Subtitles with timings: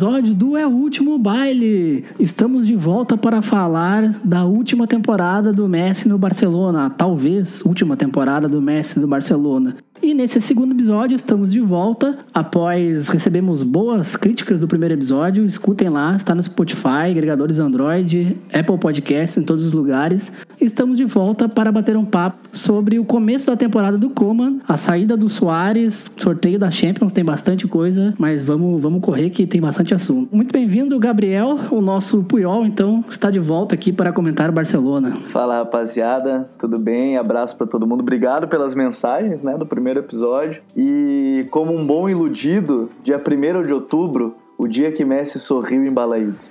[0.00, 2.06] episódio do É o Último Baile.
[2.18, 8.48] Estamos de volta para falar da última temporada do Messi no Barcelona, talvez última temporada
[8.48, 9.76] do Messi no Barcelona.
[10.02, 15.44] E nesse segundo episódio estamos de volta após recebemos boas críticas do primeiro episódio.
[15.44, 20.32] Escutem lá, está no Spotify, agregadores Android, Apple Podcasts, em todos os lugares.
[20.58, 24.76] Estamos de volta para bater um papo sobre o começo da temporada do Coman, a
[24.78, 29.60] saída do Soares, sorteio da Champions, tem bastante coisa, mas vamos, vamos correr que tem
[29.60, 30.34] bastante assunto.
[30.34, 35.12] Muito bem-vindo, Gabriel, o nosso Puyol, então, está de volta aqui para comentar Barcelona.
[35.28, 37.16] Fala, rapaziada, tudo bem?
[37.16, 38.00] Abraço para todo mundo.
[38.00, 40.62] Obrigado pelas mensagens, né, do primeiro episódio.
[40.76, 45.90] E como um bom iludido, dia 1 de outubro, o dia que Messi sorriu em
[45.90, 46.50] Balaídos.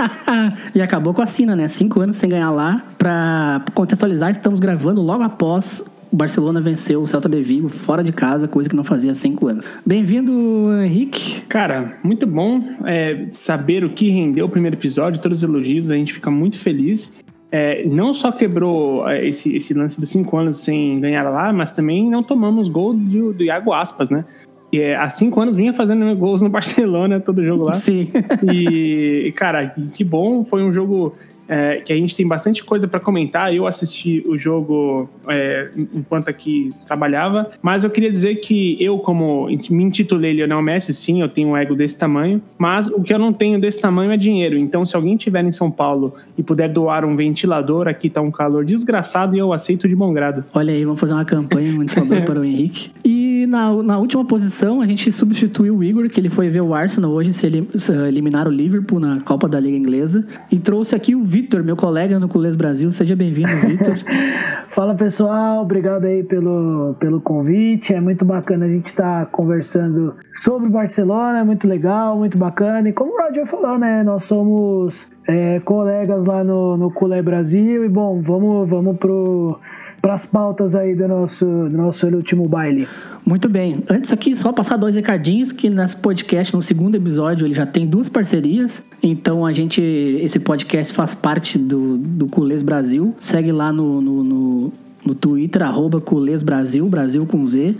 [0.74, 1.66] e acabou com a Sina, né?
[1.68, 2.82] Cinco anos sem ganhar lá.
[2.96, 8.12] Pra contextualizar, estamos gravando logo após o Barcelona venceu o Celta de Vigo fora de
[8.12, 9.68] casa, coisa que não fazia há cinco anos.
[9.84, 10.32] Bem-vindo,
[10.80, 11.40] Henrique.
[11.48, 15.96] Cara, muito bom é, saber o que rendeu o primeiro episódio, todos os elogios, a
[15.96, 17.16] gente fica muito feliz.
[17.56, 21.70] É, não só quebrou é, esse, esse lance dos cinco anos sem ganhar lá, mas
[21.70, 24.24] também não tomamos gol do, do Iago Aspas, né?
[24.72, 27.74] E, é, há cinco anos vinha fazendo gols no Barcelona, todo jogo lá.
[27.74, 28.10] Sim.
[28.52, 30.44] e, cara, que bom.
[30.44, 31.14] Foi um jogo
[31.48, 33.54] é, que a gente tem bastante coisa para comentar.
[33.54, 39.46] Eu assisti o jogo é, enquanto aqui trabalhava, mas eu queria dizer que eu, como
[39.46, 43.18] me intitulei Lionel Messi, sim, eu tenho um ego desse tamanho, mas o que eu
[43.18, 44.56] não tenho desse tamanho é dinheiro.
[44.56, 48.30] Então, se alguém tiver em São Paulo e puder doar um ventilador, aqui tá um
[48.30, 50.44] calor desgraçado e eu aceito de bom grado.
[50.54, 52.90] Olha aí, vamos fazer uma campanha, um ventilador para o Henrique.
[53.04, 53.23] E
[53.54, 57.12] na, na última posição, a gente substituiu o Igor, que ele foi ver o Arsenal
[57.12, 61.22] hoje se, se eliminar o Liverpool na Copa da Liga Inglesa, e trouxe aqui o
[61.22, 62.90] Vitor, meu colega no Culês Brasil.
[62.90, 63.94] Seja bem-vindo, Vitor.
[64.74, 67.94] Fala pessoal, obrigado aí pelo, pelo convite.
[67.94, 72.36] É muito bacana a gente estar tá conversando sobre o Barcelona, é muito legal, muito
[72.36, 72.88] bacana.
[72.88, 74.02] E como o Roger falou, né?
[74.02, 77.84] Nós somos é, colegas lá no, no Culé Brasil.
[77.84, 79.60] E bom, vamos, vamos pro
[80.04, 82.86] para as pautas aí do nosso, do nosso último baile.
[83.24, 83.82] Muito bem.
[83.88, 87.86] Antes aqui, só passar dois recadinhos, que nesse podcast, no segundo episódio, ele já tem
[87.86, 88.84] duas parcerias.
[89.02, 93.14] Então a gente, esse podcast faz parte do, do Culês Brasil.
[93.18, 94.72] Segue lá no, no, no
[95.06, 96.02] no Twitter, arroba
[96.44, 97.74] Brasil, Brasil com Z.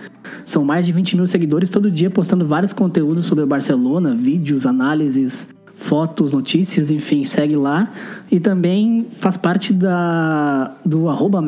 [0.47, 4.65] São mais de 20 mil seguidores todo dia postando vários conteúdos sobre o Barcelona, vídeos,
[4.65, 7.91] análises, fotos, notícias, enfim, segue lá.
[8.31, 11.43] E também faz parte da, do arroba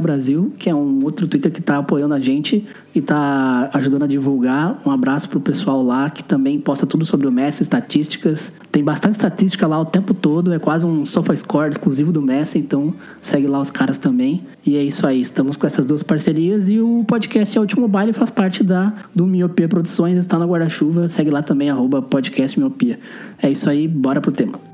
[0.00, 4.06] Brasil, que é um outro Twitter que está apoiando a gente e está ajudando a
[4.06, 4.80] divulgar.
[4.84, 8.52] Um abraço pro pessoal lá, que também posta tudo sobre o Messi, estatísticas.
[8.70, 12.58] Tem bastante estatística lá o tempo todo, é quase um sofa score exclusivo do Messi,
[12.58, 14.42] então segue lá os caras também.
[14.64, 18.12] E é isso aí, estamos com essas duas parcerias e o podcast É Último Baile
[18.12, 22.98] faz parte da do Miopia Produções, está na guarda-chuva, segue lá também, arroba podcast Miopia.
[23.42, 24.72] É isso aí, bora pro tema.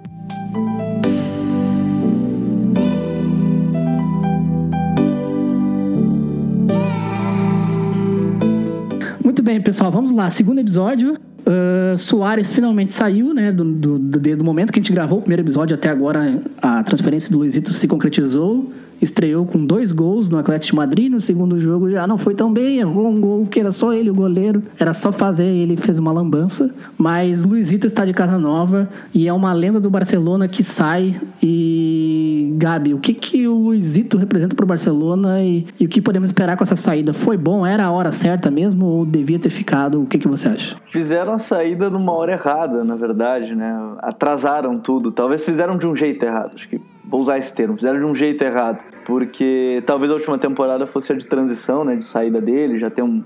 [9.49, 10.29] Bem, pessoal, vamos lá.
[10.29, 11.15] Segundo episódio.
[11.15, 13.51] Uh, Soares finalmente saiu, né?
[13.51, 16.83] Do, do, do, do momento que a gente gravou o primeiro episódio até agora, a
[16.83, 18.71] transferência do Luizito se concretizou
[19.01, 21.11] estreou com dois gols no Atlético de Madrid.
[21.11, 24.11] No segundo jogo já não foi tão bem, errou um gol que era só ele,
[24.11, 24.63] o goleiro.
[24.79, 26.71] Era só fazer ele fez uma lambança.
[26.97, 31.21] Mas Luizito está de casa nova e é uma lenda do Barcelona que sai.
[31.43, 36.01] E Gabi, o que, que o Luizito representa para o Barcelona e, e, o que
[36.01, 37.13] podemos esperar com essa saída?
[37.13, 37.67] Foi bom?
[37.67, 40.03] Era a hora certa mesmo ou devia ter ficado?
[40.03, 40.77] O que, que você acha?
[40.87, 43.79] Fizeram a saída numa hora errada, na verdade, né?
[43.99, 45.13] Atrasaram tudo.
[45.13, 46.53] Talvez fizeram de um jeito errado.
[46.55, 50.39] Acho que vou usar esse termo, fizeram de um jeito errado, porque talvez a última
[50.39, 53.25] temporada fosse a de transição, né, de saída dele, já ter um,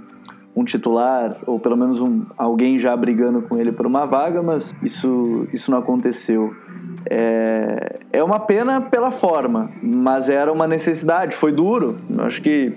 [0.54, 4.72] um titular ou pelo menos um, alguém já brigando com ele por uma vaga, mas
[4.82, 6.54] isso, isso não aconteceu.
[7.10, 11.98] É, é uma pena pela forma, mas era uma necessidade, foi duro.
[12.08, 12.72] Eu acho que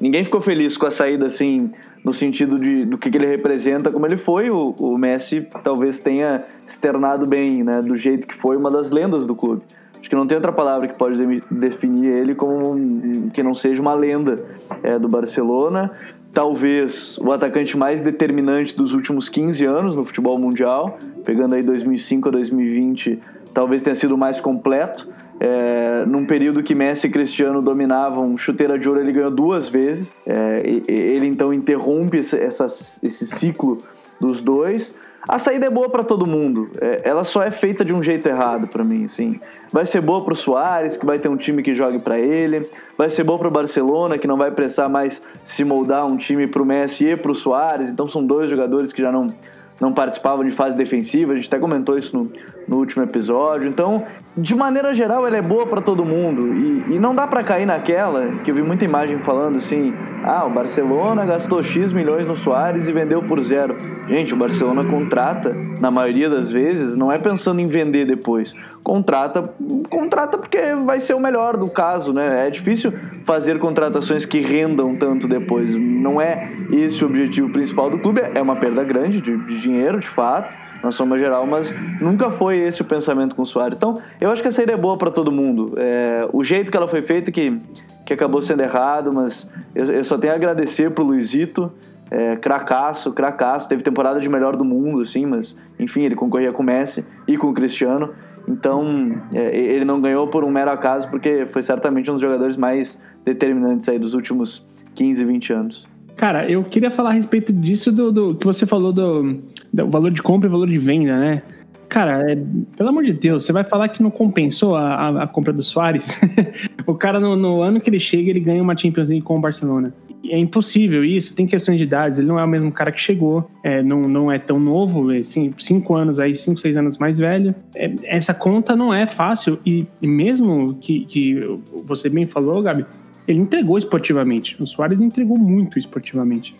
[0.00, 1.70] ninguém ficou feliz com a saída assim,
[2.02, 4.50] no sentido de, do que, que ele representa, como ele foi.
[4.50, 9.26] O, o Messi talvez tenha externado bem, né, do jeito que foi, uma das lendas
[9.26, 9.62] do clube.
[10.06, 13.82] Acho que não tem outra palavra que pode definir ele como um, que não seja
[13.82, 14.38] uma lenda
[14.80, 15.90] é, do Barcelona.
[16.32, 22.28] Talvez o atacante mais determinante dos últimos 15 anos no futebol mundial, pegando aí 2005
[22.28, 23.18] a 2020,
[23.52, 25.08] talvez tenha sido o mais completo.
[25.40, 30.12] É, num período que Messi e Cristiano dominavam chuteira de ouro, ele ganhou duas vezes.
[30.24, 33.78] É, ele então interrompe esse, esse ciclo
[34.20, 34.94] dos dois.
[35.28, 36.70] a saída é boa para todo mundo.
[36.80, 39.40] É, ela só é feita de um jeito errado para mim, assim.
[39.72, 42.68] Vai ser boa pro Soares, que vai ter um time que jogue para ele.
[42.96, 46.64] Vai ser boa pro Barcelona, que não vai precisar mais se moldar um time pro
[46.64, 47.90] Messi e pro Soares.
[47.90, 49.34] Então são dois jogadores que já não
[49.80, 52.32] não participavam de fase defensiva, a gente até comentou isso no,
[52.66, 53.68] no último episódio.
[53.68, 56.54] Então, de maneira geral, ela é boa para todo mundo.
[56.54, 60.44] E, e não dá para cair naquela que eu vi muita imagem falando assim: ah,
[60.44, 63.76] o Barcelona gastou X milhões no Soares e vendeu por zero.
[64.06, 68.54] Gente, o Barcelona contrata, na maioria das vezes, não é pensando em vender depois.
[68.82, 69.54] Contrata,
[69.88, 72.46] contrata porque vai ser o melhor do caso, né?
[72.46, 72.92] É difícil
[73.24, 75.74] fazer contratações que rendam tanto depois.
[75.74, 78.20] Não é esse o objetivo principal do clube.
[78.34, 82.58] É uma perda grande de, de dinheiro, de fato, na soma geral, mas nunca foi
[82.58, 83.78] esse o pensamento com o Soares.
[83.78, 85.74] Então, eu acho que essa ideia é boa para todo mundo.
[85.76, 87.60] É, o jeito que ela foi feita que,
[88.04, 91.70] que acabou sendo errado, mas eu, eu só tenho a agradecer pro Luizito.
[92.08, 96.62] É, cracaço, cracaço, teve temporada de melhor do mundo, assim, mas enfim, ele concorria com
[96.62, 98.10] o Messi e com o Cristiano.
[98.48, 102.56] Então, é, ele não ganhou por um mero acaso, porque foi certamente um dos jogadores
[102.56, 104.64] mais determinantes aí dos últimos
[104.94, 105.95] 15, 20 anos.
[106.16, 109.38] Cara, eu queria falar a respeito disso do, do que você falou do,
[109.72, 111.42] do, valor de compra e valor de venda, né?
[111.88, 112.36] Cara, é,
[112.76, 115.62] pelo amor de Deus, você vai falar que não compensou a, a, a compra do
[115.62, 116.18] Soares?
[116.86, 119.40] o cara, no, no, ano que ele chega, ele ganha uma Champions League com o
[119.40, 119.94] Barcelona.
[120.28, 123.48] É impossível isso, tem questões de idades, ele não é o mesmo cara que chegou,
[123.62, 127.18] é, não, não é tão novo, é cinco, cinco anos aí, cinco, seis anos mais
[127.18, 127.54] velho.
[127.76, 132.84] É, essa conta não é fácil e, e mesmo que, que você bem falou, Gabi,
[133.26, 134.56] ele entregou esportivamente.
[134.62, 136.54] O Soares entregou muito esportivamente.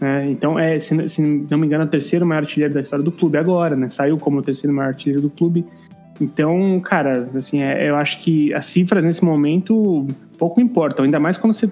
[0.00, 0.30] Né?
[0.30, 3.12] Então, é, se, se, não me engano, é o terceiro maior artilheiro da história do
[3.12, 3.88] clube agora, né?
[3.88, 5.64] Saiu como o terceiro maior artilheiro do clube.
[6.20, 10.06] Então, cara, assim, é, eu acho que as cifras nesse momento
[10.38, 11.70] pouco importam, ainda mais quando você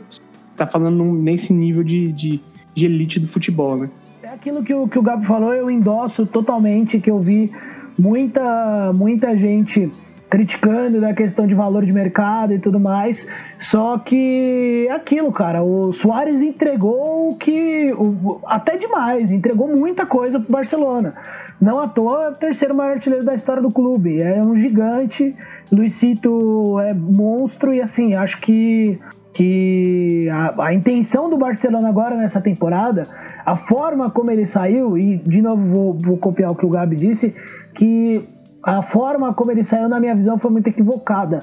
[0.52, 2.40] está falando nesse nível de, de,
[2.74, 3.90] de, elite do futebol, né?
[4.22, 7.50] É aquilo que o, que o Gabo falou, eu endosso totalmente, que eu vi
[7.98, 9.90] muita, muita gente
[10.28, 13.26] criticando da questão de valor de mercado e tudo mais.
[13.60, 17.92] Só que é aquilo, cara, o Soares entregou o que.
[17.92, 21.14] O, até demais, entregou muita coisa pro Barcelona.
[21.60, 24.22] Não à toa é o terceiro maior artilheiro da história do clube.
[24.22, 25.34] É um gigante.
[25.72, 28.98] Luizito é monstro e assim, acho que,
[29.34, 33.02] que a, a intenção do Barcelona agora nessa temporada,
[33.44, 36.96] a forma como ele saiu, e de novo vou, vou copiar o que o Gabi
[36.96, 37.34] disse,
[37.74, 38.24] que
[38.62, 41.38] a forma como ele saiu, na minha visão, foi muito equivocada.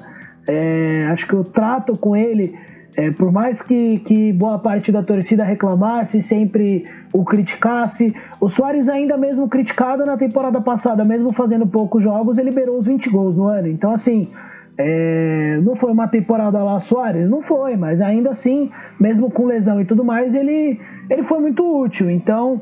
[0.47, 2.55] É, acho que o trato com ele,
[2.95, 8.87] é, por mais que, que boa parte da torcida reclamasse, sempre o criticasse, o Soares,
[8.87, 13.35] ainda mesmo criticado na temporada passada, mesmo fazendo poucos jogos, ele liberou os 20 gols
[13.35, 13.67] no ano.
[13.67, 14.29] Então, assim,
[14.77, 17.29] é, não foi uma temporada lá Soares?
[17.29, 18.69] Não foi, mas ainda assim,
[18.99, 20.79] mesmo com lesão e tudo mais, ele,
[21.09, 22.09] ele foi muito útil.
[22.09, 22.61] Então.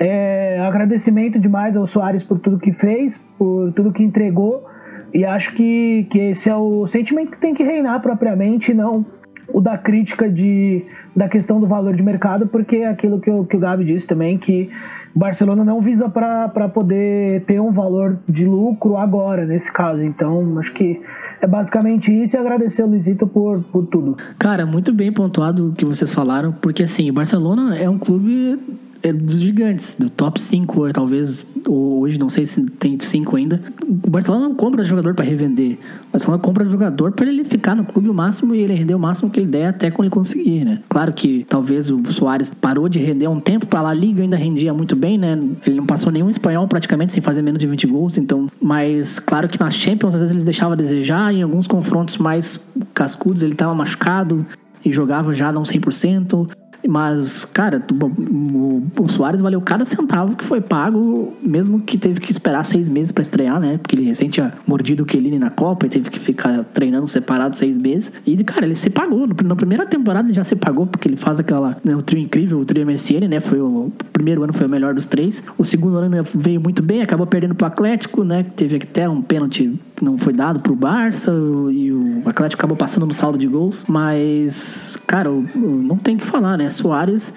[0.00, 4.66] É, agradecimento demais ao Soares por tudo que fez, por tudo que entregou.
[5.12, 9.04] E acho que, que esse é o sentimento que tem que reinar propriamente, não
[9.52, 10.84] o da crítica de,
[11.14, 14.06] da questão do valor de mercado, porque é aquilo que, eu, que o Gabi disse
[14.06, 14.70] também, que
[15.14, 20.02] Barcelona não visa para poder ter um valor de lucro agora, nesse caso.
[20.02, 21.00] Então, acho que
[21.40, 24.16] é basicamente isso e agradecer ao Luizito por, por tudo.
[24.38, 28.58] Cara, muito bem pontuado o que vocês falaram, porque assim, o Barcelona é um clube
[29.02, 33.60] é dos gigantes, do top 5, talvez, hoje, não sei se tem 5 ainda.
[33.82, 35.78] O Barcelona não compra jogador para revender.
[36.08, 38.98] O Barcelona compra jogador para ele ficar no clube o máximo e ele render o
[38.98, 40.80] máximo que ele der até quando ele conseguir, né?
[40.88, 44.72] Claro que talvez o Soares parou de render um tempo, para lá Liga ainda rendia
[44.74, 45.38] muito bem, né?
[45.66, 48.48] Ele não passou nenhum espanhol praticamente sem fazer menos de 20 gols, então.
[48.60, 52.64] Mas claro que na Champions às vezes ele deixava a desejar, em alguns confrontos mais
[52.92, 54.44] cascudos ele estava machucado
[54.84, 56.48] e jogava já não 100%.
[56.88, 62.30] Mas, cara, o, o Soares valeu cada centavo que foi pago, mesmo que teve que
[62.30, 63.78] esperar seis meses para estrear, né?
[63.78, 67.56] Porque ele recente tinha mordido o Kelini na Copa e teve que ficar treinando separado
[67.56, 68.12] seis meses.
[68.26, 69.26] E, cara, ele se pagou.
[69.44, 71.76] Na primeira temporada ele já se pagou, porque ele faz aquela.
[71.84, 73.40] Né, o trio incrível, o trio MSN, né?
[73.40, 75.42] Foi o, o, primeiro ano foi o melhor dos três.
[75.58, 78.44] O segundo ano veio muito bem, acabou perdendo pro Atlético, né?
[78.56, 81.32] Teve até um pênalti que não foi dado pro Barça
[81.70, 83.84] e o Atlético acabou passando no saldo de gols.
[83.88, 86.68] Mas, cara, não tem que falar, né?
[86.70, 87.34] Soares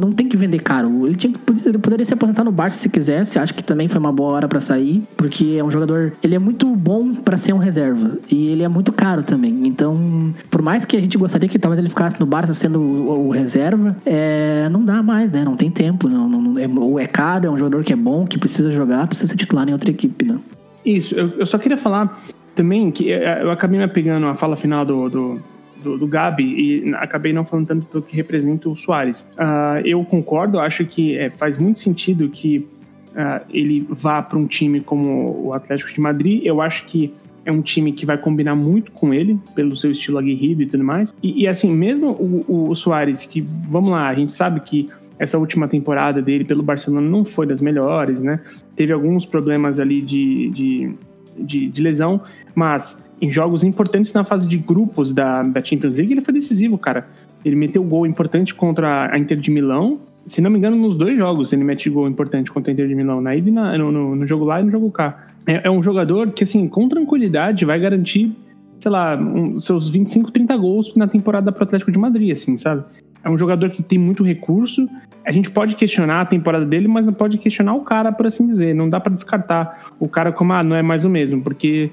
[0.00, 1.06] não tem que vender caro.
[1.06, 1.32] Ele, tinha
[1.64, 3.38] ele poderia se aposentar no Barça se quisesse.
[3.38, 6.12] Acho que também foi uma boa hora para sair, porque é um jogador.
[6.22, 9.66] Ele é muito bom para ser um reserva e ele é muito caro também.
[9.66, 13.28] Então, por mais que a gente gostaria que talvez ele ficasse no Barça sendo o,
[13.28, 15.44] o reserva, é, não dá mais, né?
[15.44, 16.08] Não tem tempo.
[16.08, 19.06] Não, não, é, ou é caro, é um jogador que é bom, que precisa jogar,
[19.06, 20.38] precisa ser titular em outra equipe, né?
[20.86, 22.22] Isso, eu, eu só queria falar
[22.54, 25.42] também que é, eu acabei me apegando à fala final do, do
[25.86, 29.30] do, do Gabi e acabei não falando tanto do que representa o Soares.
[29.34, 32.66] Uh, eu concordo, acho que é, faz muito sentido que
[33.12, 36.44] uh, ele vá para um time como o Atlético de Madrid.
[36.44, 37.12] Eu acho que
[37.44, 40.82] é um time que vai combinar muito com ele, pelo seu estilo aguerrido e tudo
[40.82, 41.14] mais.
[41.22, 44.88] E, e assim, mesmo o, o Soares, que, vamos lá, a gente sabe que
[45.18, 48.40] essa última temporada dele pelo Barcelona não foi das melhores, né?
[48.76, 50.94] Teve alguns problemas ali de, de,
[51.38, 52.20] de, de lesão,
[52.54, 56.76] mas em jogos importantes na fase de grupos da, da Champions League ele foi decisivo,
[56.76, 57.08] cara.
[57.44, 59.98] Ele meteu gol importante contra a Inter de Milão.
[60.26, 62.94] Se não me engano, nos dois jogos ele mete gol importante contra a Inter de
[62.94, 65.28] Milão, na ida no, no, no jogo lá e no jogo cá.
[65.46, 68.32] É, é, um jogador que, assim, com tranquilidade vai garantir,
[68.80, 72.84] sei lá, um, seus 25, 30 gols na temporada pro Atlético de Madrid, assim, sabe?
[73.26, 74.88] É um jogador que tem muito recurso.
[75.26, 78.46] A gente pode questionar a temporada dele, mas não pode questionar o cara, por assim
[78.46, 78.72] dizer.
[78.72, 81.90] Não dá para descartar o cara como, ah, não é mais o mesmo, porque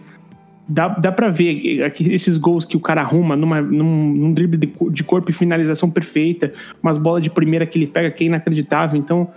[0.69, 4.71] dá, dá pra ver esses gols que o cara arruma numa, num, num drible de,
[4.91, 8.99] de, corpo e finalização perfeita, umas bolas de primeira que ele pega que é inacreditável.
[8.99, 9.27] Então,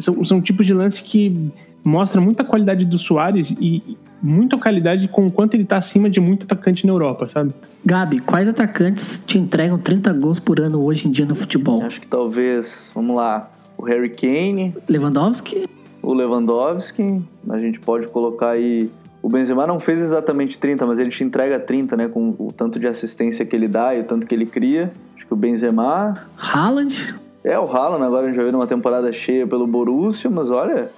[0.00, 1.52] são, são tipos de lance que
[1.84, 6.18] mostra muita qualidade do Soares e muita qualidade com o quanto ele tá acima de
[6.18, 7.52] muito atacante na Europa, sabe?
[7.84, 11.82] Gabi, quais atacantes te entregam 30 gols por ano hoje em dia no futebol?
[11.82, 14.74] Acho que talvez, vamos lá, o Harry Kane.
[14.88, 15.68] Lewandowski?
[16.02, 17.22] O Lewandowski.
[17.50, 18.90] A gente pode colocar aí
[19.24, 22.08] o Benzema não fez exatamente 30, mas ele te entrega 30, né?
[22.08, 24.92] Com o tanto de assistência que ele dá e o tanto que ele cria.
[25.16, 26.26] Acho que o Benzema.
[26.36, 27.14] Haaland?
[27.42, 30.90] É, o Haaland agora a gente já viu numa temporada cheia pelo Borussia, mas olha,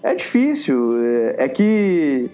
[0.00, 0.90] é difícil.
[1.02, 2.30] É, é que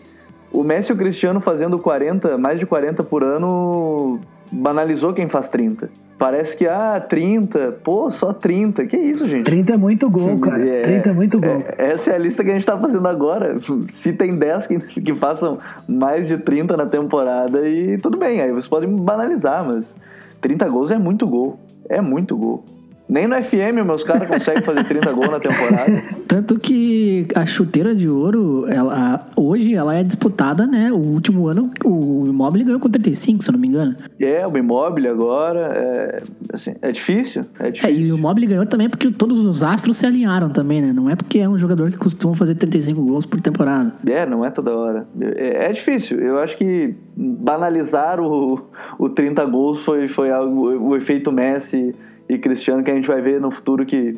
[0.52, 5.48] o Messi e o Cristiano fazendo 40, mais de 40 por ano banalizou quem faz
[5.48, 5.90] 30.
[6.18, 8.86] Parece que, ah, 30, pô, só 30.
[8.86, 9.44] Que isso, gente?
[9.44, 10.66] 30 é muito gol, cara.
[10.66, 11.62] É, 30 é muito gol.
[11.76, 13.56] É, essa é a lista que a gente tá fazendo agora.
[13.88, 18.52] Se tem 10 que, que façam mais de 30 na temporada, e tudo bem, aí
[18.52, 19.96] você pode banalizar, mas
[20.40, 21.58] 30 gols é muito gol.
[21.88, 22.64] É muito gol.
[23.08, 26.02] Nem no FM meus caras conseguem fazer 30 gols na temporada.
[26.28, 30.92] Tanto que a chuteira de ouro, ela, hoje ela é disputada, né?
[30.92, 33.96] O último ano o Immobile ganhou com 35, se eu não me engano.
[34.20, 36.22] É, o Immobile agora, é,
[36.52, 37.96] assim, é difícil, é difícil.
[37.96, 40.92] É, e o Immobile ganhou também porque todos os astros se alinharam também, né?
[40.92, 43.94] Não é porque é um jogador que costuma fazer 35 gols por temporada.
[44.06, 45.06] É, não é toda hora.
[45.36, 46.20] É, é difícil.
[46.20, 48.60] Eu acho que banalizar o,
[48.98, 51.94] o 30 gols foi, foi algo, o efeito Messi
[52.28, 54.16] e Cristiano que a gente vai ver no futuro que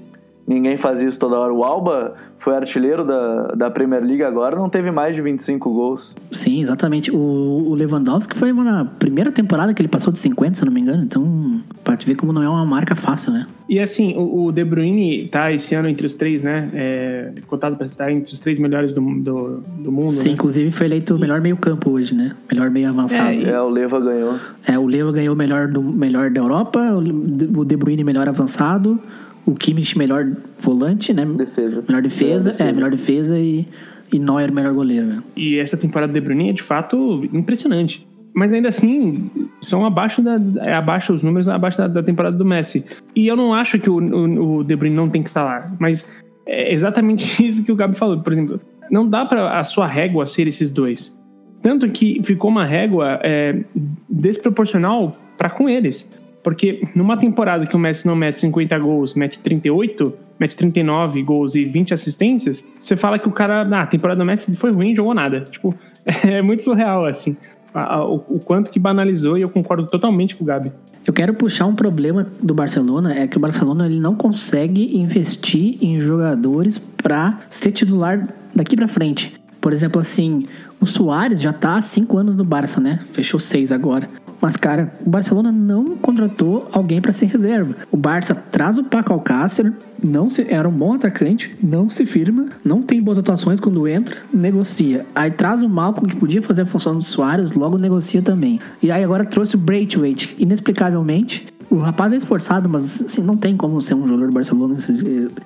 [0.50, 1.54] ninguém faz isso toda hora.
[1.54, 6.12] O Alba foi artilheiro da, da Premier League agora, não teve mais de 25 gols.
[6.33, 7.09] Sim, exatamente.
[7.12, 10.80] O, o Lewandowski foi na primeira temporada que ele passou de 50, se não me
[10.80, 11.04] engano.
[11.04, 13.47] Então, pode ver como não é uma marca fácil, né?
[13.69, 16.69] E assim, o, o De Bruyne tá esse ano entre os três, né?
[16.75, 20.11] É, cotado para estar entre os três melhores do, do, do mundo.
[20.11, 20.35] Sim, né?
[20.35, 22.35] inclusive foi eleito o melhor meio-campo hoje, né?
[22.50, 23.30] Melhor meio avançado.
[23.30, 24.35] É, é, o Leva ganhou.
[24.66, 28.99] É, o Leva ganhou melhor, do, melhor da Europa, o De Bruyne melhor avançado
[29.47, 30.27] o Kimmich melhor
[30.59, 31.25] volante, né?
[31.25, 31.85] Defesa.
[31.87, 32.63] Melhor defesa, melhor defesa.
[32.63, 33.67] é, melhor defesa e,
[34.13, 35.07] e Neuer melhor goleiro.
[35.07, 35.23] Né?
[35.37, 38.07] E essa temporada de Bruyne é de fato impressionante.
[38.33, 39.31] Mas ainda assim,
[39.61, 40.41] são abaixo da.
[40.61, 42.85] É abaixo, os números abaixo da, da temporada do Messi.
[43.15, 45.73] E eu não acho que o, o, o De Bruyne não tem que estar lá.
[45.81, 46.09] Mas
[46.47, 48.21] é exatamente isso que o Gabi falou.
[48.21, 51.19] Por exemplo, não dá para a sua régua ser esses dois.
[51.63, 53.63] Tanto que ficou uma régua é,
[54.09, 56.11] desproporcional para com eles.
[56.43, 61.55] Porque numa temporada que o Messi não mete 50 gols, mete 38, mete 39 gols
[61.55, 64.97] e 20 assistências, você fala que o cara, ah, a temporada do Messi foi ruim,
[64.97, 65.41] jogou nada.
[65.51, 67.37] Tipo, é muito surreal, assim.
[67.73, 70.73] O, o quanto que banalizou e eu concordo totalmente com o Gabi.
[71.07, 75.77] Eu quero puxar um problema do Barcelona, é que o Barcelona ele não consegue investir
[75.81, 79.35] em jogadores para ser titular daqui para frente.
[79.61, 80.47] Por exemplo, assim,
[80.81, 82.99] o Soares já tá há cinco anos no Barça, né?
[83.13, 84.09] Fechou seis agora.
[84.41, 87.75] Mas, cara, o Barcelona não contratou alguém para ser reserva.
[87.91, 92.47] O Barça traz o Paco Alcácer, não se, era um bom atacante, não se firma,
[92.65, 95.05] não tem boas atuações quando entra, negocia.
[95.15, 98.59] Aí traz o Malcolm que podia fazer a função do Soares, logo negocia também.
[98.83, 103.57] E aí agora trouxe o Braithwaite, inexplicavelmente o rapaz é esforçado, mas assim, não tem
[103.57, 104.77] como ser um jogador do Barcelona.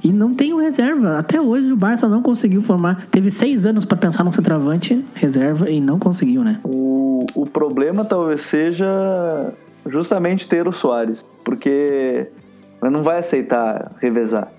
[0.03, 1.19] E não tem o reserva.
[1.19, 3.07] Até hoje o Barça não conseguiu formar.
[3.11, 6.59] Teve seis anos para pensar no centroavante reserva e não conseguiu, né?
[6.65, 9.53] O, o problema talvez seja
[9.87, 11.23] justamente ter o Soares.
[11.45, 12.29] Porque
[12.83, 14.51] ele não vai aceitar revezar.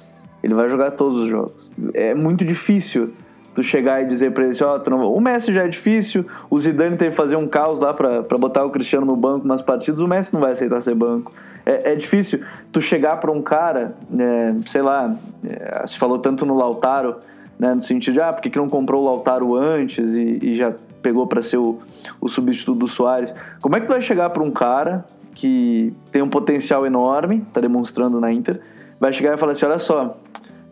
[0.43, 1.53] Ele vai jogar todos os jogos.
[1.95, 3.11] É muito difícil
[3.55, 5.13] tu chegar e dizer pra ele assim, ó, oh, não...
[5.13, 8.37] o Messi já é difícil, o Zidane teve que fazer um caos lá pra, pra
[8.37, 11.31] botar o Cristiano no banco nas partidas, o Messi não vai aceitar ser banco.
[11.65, 15.15] É, é difícil tu chegar pra um cara, é, sei lá,
[15.47, 17.15] é, se falou tanto no Lautaro,
[17.57, 20.55] né, no sentido de, ah, por que, que não comprou o Lautaro antes e, e
[20.57, 21.79] já pegou para ser o,
[22.19, 23.33] o substituto do Soares?
[23.61, 27.61] Como é que tu vai chegar pra um cara que tem um potencial enorme, tá
[27.61, 28.59] demonstrando na Inter,
[28.99, 30.17] vai chegar e falar assim, olha só,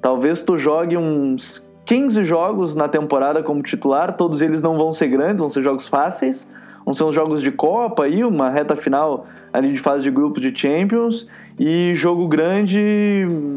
[0.01, 5.07] talvez tu jogue uns 15 jogos na temporada como titular, todos eles não vão ser
[5.07, 6.47] grandes, vão ser jogos fáceis,
[6.85, 10.41] vão ser uns jogos de Copa aí, uma reta final ali de fase de grupos
[10.41, 11.27] de Champions
[11.59, 12.81] e jogo grande,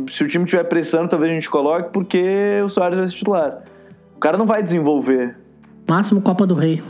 [0.09, 3.63] se o time tiver pressando, talvez a gente coloque, porque o Soares vai ser titular.
[4.17, 5.37] O cara não vai desenvolver.
[5.89, 6.83] Máximo Copa do Rei.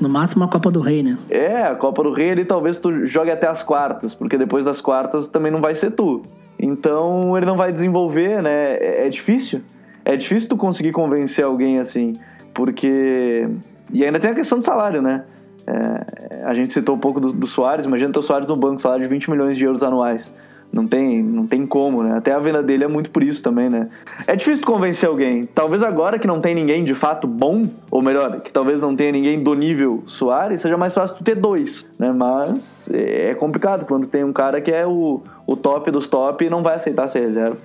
[0.00, 1.16] No máximo a Copa do Rei, né?
[1.30, 4.80] É, a Copa do Rei ali talvez tu jogue até as quartas, porque depois das
[4.80, 6.22] quartas também não vai ser tu.
[6.58, 8.74] Então ele não vai desenvolver, né?
[8.74, 9.62] É, é difícil.
[10.06, 12.12] É difícil tu conseguir convencer alguém assim,
[12.54, 13.48] porque.
[13.92, 15.24] E ainda tem a questão do salário, né?
[15.66, 18.80] É, a gente citou um pouco do, do Soares, imagina ter o Soares no banco,
[18.80, 20.32] salário de 20 milhões de euros anuais.
[20.72, 22.16] Não tem, não tem como, né?
[22.16, 23.88] Até a venda dele é muito por isso também, né?
[24.28, 25.44] É difícil convencer alguém.
[25.44, 29.10] Talvez agora que não tem ninguém de fato bom, ou melhor, que talvez não tenha
[29.10, 32.12] ninguém do nível Soares, seja mais fácil tu ter dois, né?
[32.12, 36.62] Mas é complicado quando tem um cara que é o, o top dos top não
[36.62, 37.56] vai aceitar ser reserva.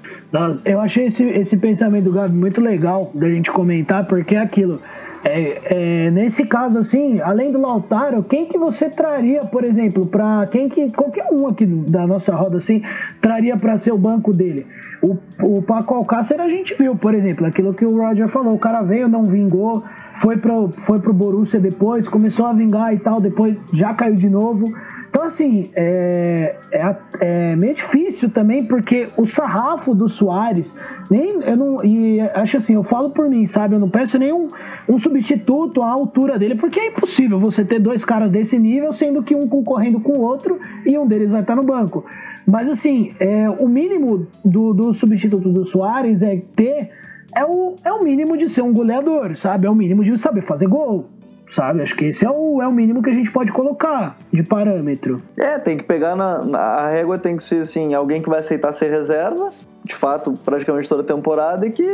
[0.63, 4.79] Eu achei esse, esse pensamento do Gabi muito legal da gente comentar, porque é aquilo.
[5.23, 10.47] É, é, nesse caso, assim, além do Lautaro, quem que você traria, por exemplo, para
[10.47, 12.81] quem que qualquer um aqui da nossa roda, assim,
[13.19, 14.65] traria para ser o banco dele?
[15.01, 18.59] O, o Paco Alcácer a gente viu, por exemplo, aquilo que o Roger falou, o
[18.59, 19.83] cara veio, não vingou,
[20.19, 24.29] foi pro, foi pro Borussia depois, começou a vingar e tal, depois já caiu de
[24.29, 24.71] novo.
[25.11, 30.73] Então, assim, é, é, é, meio difícil também, porque o sarrafo do Soares,
[31.09, 33.75] nem, eu não, e acho assim, eu falo por mim, sabe?
[33.75, 34.47] Eu não peço nenhum
[34.87, 39.21] um substituto à altura dele, porque é impossível você ter dois caras desse nível, sendo
[39.21, 42.05] que um concorrendo com o outro e um deles vai estar no banco.
[42.47, 46.89] Mas, assim, é, o mínimo do, do substituto do Soares é ter.
[47.35, 49.67] É o, é o mínimo de ser um goleador, sabe?
[49.67, 51.09] É o mínimo de saber fazer gol
[51.51, 51.81] sabe?
[51.81, 55.21] Acho que esse é o, é o mínimo que a gente pode colocar de parâmetro.
[55.37, 58.39] É, tem que pegar na, na, A régua tem que ser assim: alguém que vai
[58.39, 59.49] aceitar ser reserva,
[59.83, 61.85] de fato, praticamente toda a temporada, e que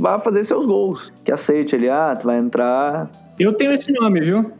[0.00, 1.12] vai fazer seus gols.
[1.24, 3.08] Que aceite ele, ah, tu vai entrar.
[3.38, 4.50] Eu tenho esse nome, viu?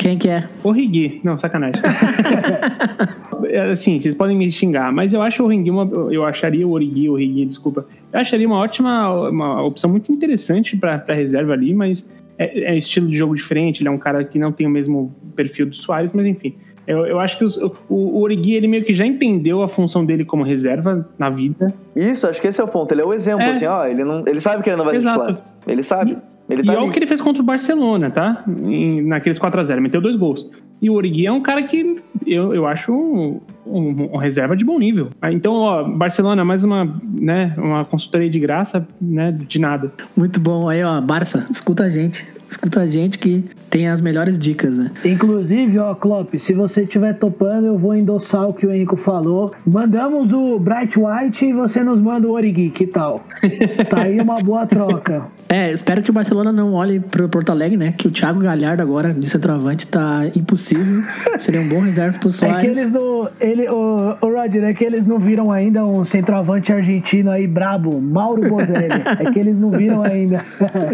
[0.00, 0.48] Quem que é?
[0.64, 1.20] O Rigui.
[1.22, 1.82] Não, sacanagem.
[3.70, 7.10] assim, vocês podem me xingar, mas eu acho o Rigui uma, eu acharia o Origui,
[7.10, 7.84] o Rigui, desculpa.
[8.10, 13.08] Eu acharia uma ótima, uma opção muito interessante para reserva ali, mas é, é, estilo
[13.08, 16.12] de jogo diferente, ele é um cara que não tem o mesmo perfil do Soares,
[16.12, 16.56] mas enfim.
[16.88, 20.06] Eu, eu acho que os, o, o Origui, ele meio que já entendeu a função
[20.06, 21.74] dele como reserva na vida.
[21.94, 22.90] Isso, acho que esse é o ponto.
[22.90, 23.50] Ele é o exemplo, é.
[23.50, 25.26] assim, ó, ele, não, ele sabe que ele não vai Exato.
[25.26, 25.42] titular.
[25.66, 26.18] Ele sabe.
[26.48, 28.42] Ele e tá é o que ele fez contra o Barcelona, tá?
[28.48, 30.50] Em, naqueles 4x0, meteu dois gols.
[30.80, 31.96] E o Origui é um cara que
[32.26, 35.10] eu, eu acho um, um, um, reserva de bom nível.
[35.30, 39.92] Então, ó, Barcelona, mais uma, né, uma consultoria de graça, né, de nada.
[40.16, 40.70] Muito bom.
[40.70, 44.90] Aí, ó, Barça, escuta a gente escuta a gente que tem as melhores dicas, né?
[45.04, 49.54] Inclusive, ó, Klopp, se você estiver topando, eu vou endossar o que o Henrico falou.
[49.66, 53.24] Mandamos o Bright White e você nos manda o Origui, que tal?
[53.88, 55.26] tá aí uma boa troca.
[55.48, 57.92] É, espero que o Barcelona não olhe pro Porto Alegre, né?
[57.96, 61.02] Que o Thiago Galhardo agora, de centroavante, tá impossível.
[61.38, 62.58] Seria um bom reserva pro Soares.
[62.58, 63.28] É que eles não...
[63.40, 68.00] Ele, o, o Roger, é que eles não viram ainda um centroavante argentino aí brabo,
[68.00, 68.88] Mauro Bozelli.
[69.18, 70.44] é que eles não viram ainda.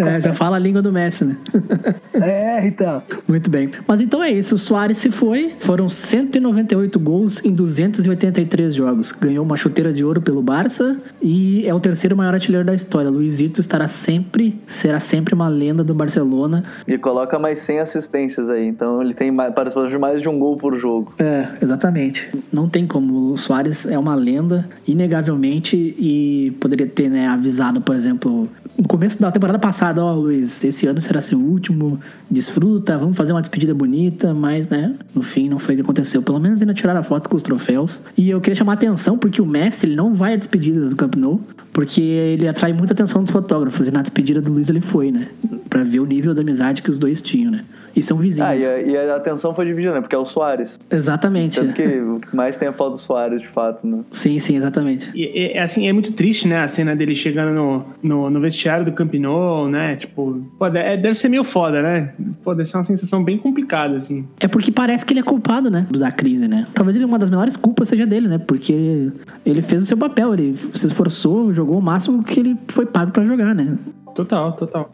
[0.07, 1.37] é, já fala a língua do Messi, né?
[2.15, 3.03] é, então.
[3.27, 3.71] Muito bem.
[3.87, 4.55] Mas então é isso.
[4.55, 5.53] O Soares se foi.
[5.59, 9.13] Foram 198 gols em 283 jogos.
[9.13, 13.11] Ganhou uma chuteira de ouro pelo Barça e é o terceiro maior artilheiro da história.
[13.11, 16.65] Luizito estará sempre, será sempre uma lenda do Barcelona.
[16.87, 18.67] E coloca mais 100 assistências aí.
[18.67, 21.13] Então ele tem mais, participação de mais de um gol por jogo.
[21.19, 22.29] É, exatamente.
[22.53, 23.33] Não tem como.
[23.33, 29.21] O Soares é uma lenda, inegavelmente, e poderia ter né, avisado, por exemplo, no começo
[29.21, 33.75] da temporada passada, ó, Luiz, esse ano será seu último, desfruta, vamos fazer uma despedida
[33.75, 36.23] bonita, mas, né, no fim não foi o que aconteceu.
[36.23, 38.01] Pelo menos ainda tiraram a foto com os troféus.
[38.17, 40.97] E eu queria chamar a atenção porque o Messi, ele não vai à despedida do
[40.97, 41.41] Camp Nou,
[41.73, 45.29] porque ele atrai muita atenção dos fotógrafos, e na despedida do Luiz ele foi, né,
[45.69, 47.65] pra ver o nível da amizade que os dois tinham, né.
[47.97, 48.51] E são vizinhos.
[48.51, 50.01] Ah, e a, e a atenção foi dividida, né?
[50.01, 50.79] Porque é o Soares.
[50.91, 51.61] Exatamente.
[51.61, 54.01] Tanto que mais tem a foto do Soares, de fato, né?
[54.11, 55.11] Sim, sim, exatamente.
[55.15, 56.59] E, é, assim, é muito triste, né?
[56.63, 59.97] A cena dele chegando no, no, no vestiário do Camp Nou, né?
[59.97, 62.13] Tipo, pô, é, deve ser meio foda, né?
[62.43, 64.27] Pô, deve ser uma sensação bem complicada, assim.
[64.41, 65.87] É porque parece que ele é culpado, né?
[65.91, 66.67] Da crise, né?
[66.75, 68.39] Talvez ele, uma das melhores culpas seja dele, né?
[68.39, 69.13] Porque
[69.45, 73.13] ele fez o seu papel, ele se esforçou, jogou o máximo que ele foi pago
[73.13, 73.79] para jogar, né?
[74.15, 74.91] Total, total.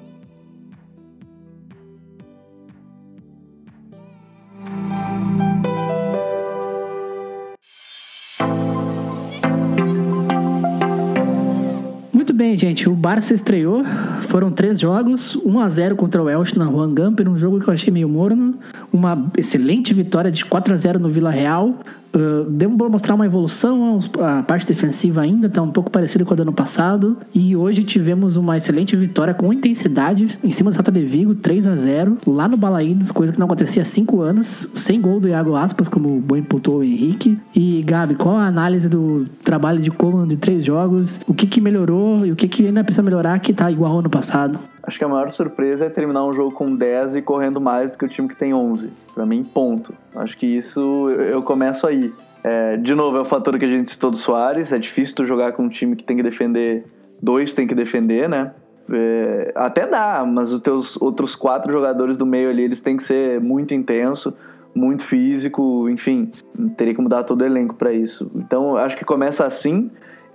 [12.50, 12.88] Bem, gente.
[12.88, 13.84] O Barça estreou.
[14.22, 15.36] Foram três jogos.
[15.36, 17.28] 1 a 0 contra o Elche na Juan Gamper.
[17.28, 18.54] Um jogo que eu achei meio morno.
[18.92, 21.78] Uma excelente vitória de 4 a 0 no Vila Real.
[22.14, 26.36] Uh, deu mostrar uma evolução, a parte defensiva ainda está um pouco parecida com a
[26.36, 27.16] do ano passado.
[27.34, 31.66] E hoje tivemos uma excelente vitória com intensidade em cima do Celta de Vigo, 3
[31.66, 35.28] a 0 lá no Balaídos, coisa que não acontecia há 5 anos, sem gol do
[35.28, 37.38] Iago Aspas, como bem imputou o Henrique.
[37.54, 41.20] E Gabi, qual a análise do trabalho de comando de três jogos?
[41.26, 43.98] O que, que melhorou e o que, que ainda precisa melhorar que está igual ao
[44.00, 44.58] ano passado?
[44.82, 47.98] Acho que a maior surpresa é terminar um jogo com 10 e correndo mais do
[47.98, 48.90] que o time que tem 11.
[49.14, 49.94] Para mim, ponto.
[50.14, 52.12] Acho que isso eu começo aí.
[52.42, 54.72] É, de novo, é o fator que a gente citou do Soares.
[54.72, 56.84] É difícil tu jogar com um time que tem que defender
[57.22, 58.52] dois, tem que defender, né?
[58.92, 63.04] É, até dá, mas os teus outros quatro jogadores do meio ali, eles têm que
[63.04, 64.34] ser muito intenso,
[64.74, 66.28] muito físico, enfim,
[66.76, 68.30] teria que mudar todo o elenco para isso.
[68.34, 69.90] Então, acho que começa assim.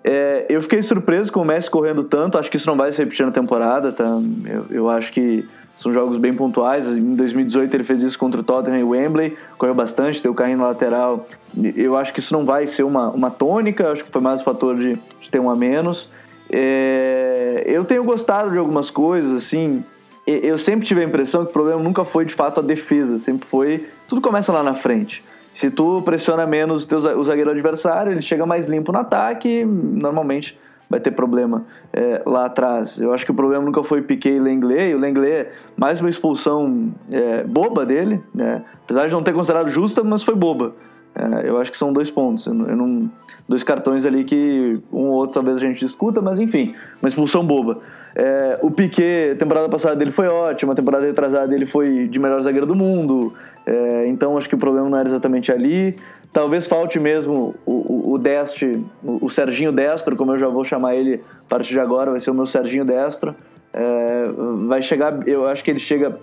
[0.07, 2.99] É, eu fiquei surpreso com o Messi correndo tanto, acho que isso não vai se
[2.99, 4.21] repetir na temporada, tá?
[4.45, 5.43] Eu, eu acho que
[5.75, 6.85] são jogos bem pontuais.
[6.85, 10.59] Em 2018 ele fez isso contra o Tottenham e o Wembley, correu bastante, deu carrinho
[10.59, 11.27] na lateral.
[11.75, 14.43] Eu acho que isso não vai ser uma, uma tônica, acho que foi mais o
[14.43, 16.07] fator de, de ter um a menos.
[16.51, 19.83] É, eu tenho gostado de algumas coisas, assim.
[20.27, 23.47] Eu sempre tive a impressão que o problema nunca foi de fato a defesa, sempre
[23.47, 23.87] foi.
[24.07, 25.23] Tudo começa lá na frente.
[25.55, 30.99] Se tu pressiona menos o zagueiro adversário, ele chega mais limpo no ataque normalmente vai
[30.99, 32.99] ter problema é, lá atrás.
[32.99, 34.91] Eu acho que o problema nunca foi Piquet e Lenglet.
[34.91, 38.63] E o Lenglet, mais uma expulsão é, boba dele, né?
[38.83, 40.75] apesar de não ter considerado justa, mas foi boba.
[41.15, 42.45] É, eu acho que são dois pontos.
[42.45, 43.09] Eu eu não,
[43.47, 47.45] dois cartões ali que um ou outro talvez a gente discuta, mas enfim, uma expulsão
[47.45, 47.79] boba.
[48.13, 52.19] É, o Piquet, a temporada passada dele foi ótima, a temporada retrasada dele foi de
[52.19, 53.33] melhor zagueiro do mundo.
[53.65, 55.95] É, então acho que o problema não era exatamente ali.
[56.31, 60.63] Talvez falte mesmo o, o, o Deste, o, o, Serginho Destro, como eu já vou
[60.63, 63.35] chamar ele a partir de agora, vai ser o meu Serginho Destro.
[63.73, 64.23] É,
[64.67, 66.17] vai chegar, eu acho que ele chega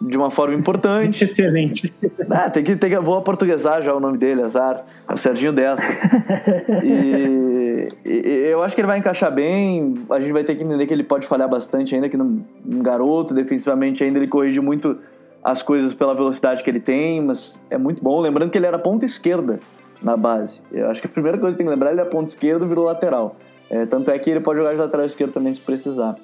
[0.00, 1.24] de uma forma importante.
[1.24, 1.92] Excelente.
[2.30, 4.84] Ah, tem que, tem que, vou aportuguesar já o nome dele, azar.
[5.08, 5.86] É o Serginho Destro.
[6.84, 9.94] e, e, eu acho que ele vai encaixar bem.
[10.10, 12.44] A gente vai ter que entender que ele pode falhar bastante ainda, que um
[12.82, 14.98] garoto, defensivamente ainda ele corrige muito
[15.44, 18.18] as coisas pela velocidade que ele tem, mas é muito bom.
[18.18, 19.60] Lembrando que ele era ponta esquerda
[20.02, 20.60] na base.
[20.72, 22.84] Eu acho que a primeira coisa que tem que lembrar, ele é ponta esquerda virou
[22.86, 23.36] lateral.
[23.68, 26.16] É, tanto é que ele pode jogar de lateral esquerdo também se precisar.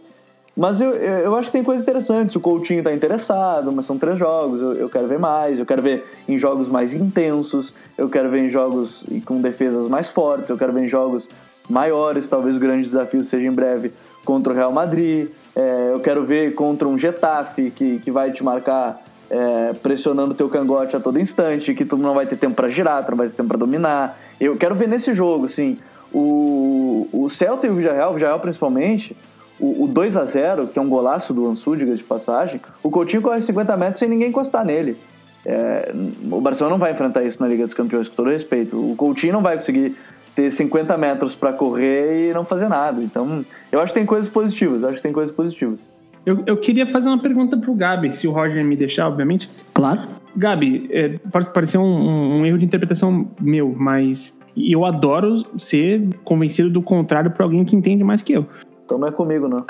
[0.56, 2.34] Mas eu, eu acho que tem coisas interessantes.
[2.34, 4.60] O Coutinho está interessado, mas são três jogos.
[4.60, 5.58] Eu, eu, quero ver mais.
[5.58, 7.74] Eu quero ver em jogos mais intensos.
[7.96, 10.50] Eu quero ver em jogos com defesas mais fortes.
[10.50, 11.28] Eu quero ver em jogos
[11.68, 12.28] maiores.
[12.28, 13.92] Talvez o grande desafio seja em breve
[14.24, 15.28] contra o Real Madrid.
[15.54, 20.48] É, eu quero ver contra um Getafe que, que vai te marcar é, pressionando teu
[20.48, 23.28] cangote a todo instante, que tu não vai ter tempo para girar, tu não vai
[23.28, 24.18] ter tempo para dominar.
[24.40, 25.78] Eu quero ver nesse jogo, assim,
[26.12, 29.16] o, o Celta e o Villarreal, o Villarreal principalmente,
[29.58, 32.90] o, o 2 a 0 que é um golaço do Ansu, diga de passagem, o
[32.90, 34.98] Coutinho corre 50 metros sem ninguém encostar nele.
[35.44, 35.92] É,
[36.30, 38.76] o Barcelona não vai enfrentar isso na Liga dos Campeões, com todo respeito.
[38.76, 39.96] O Coutinho não vai conseguir
[40.34, 43.02] ter 50 metros para correr e não fazer nada.
[43.02, 45.80] Então, eu acho que tem coisas positivas, acho que tem coisas positivas.
[46.24, 49.48] Eu, eu queria fazer uma pergunta pro Gabi, se o Roger me deixar, obviamente.
[49.72, 50.02] Claro.
[50.36, 56.08] Gabi, é, pode parecer um, um, um, erro de interpretação meu, mas eu adoro ser
[56.22, 58.46] convencido do contrário por alguém que entende mais que eu.
[58.84, 59.64] Então não é comigo, não.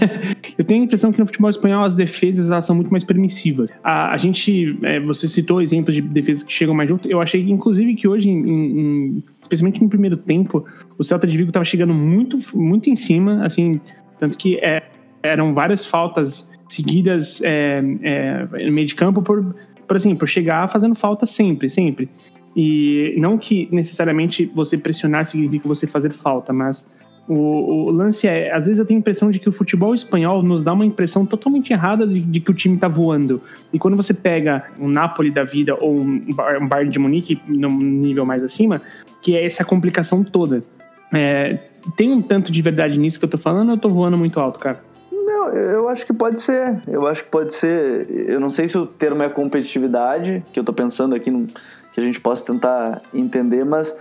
[0.56, 3.68] eu tenho a impressão que no futebol espanhol as defesas elas são muito mais permissivas.
[3.84, 7.06] A, a gente, é, você citou exemplos de defesas que chegam mais junto.
[7.06, 10.64] Eu achei, inclusive, que hoje, em, em, especialmente no primeiro tempo,
[10.98, 13.78] o Celta de Vigo estava chegando muito, muito em cima, assim,
[14.18, 14.82] tanto que é,
[15.22, 19.54] eram várias faltas seguidas é, é, no meio de campo por,
[19.86, 22.08] por, assim, por chegar fazendo falta sempre, sempre.
[22.56, 26.90] E não que necessariamente você pressionar significa você fazer falta, mas
[27.28, 30.42] o, o, lance é, às vezes eu tenho a impressão de que o futebol espanhol
[30.42, 33.40] nos dá uma impressão totalmente errada de, de que o time tá voando.
[33.72, 36.20] E quando você pega um Napoli da vida ou um,
[36.60, 38.82] um Bayern de Munique no nível mais acima,
[39.22, 40.62] que é essa complicação toda.
[41.14, 41.58] É,
[41.96, 44.40] tem um tanto de verdade nisso que eu tô falando ou eu tô voando muito
[44.40, 44.82] alto, cara?
[45.32, 46.80] Não, eu acho que pode ser.
[46.86, 48.06] Eu acho que pode ser.
[48.28, 51.30] Eu não sei se o termo é competitividade, que eu tô pensando aqui,
[51.92, 53.96] que a gente possa tentar entender, mas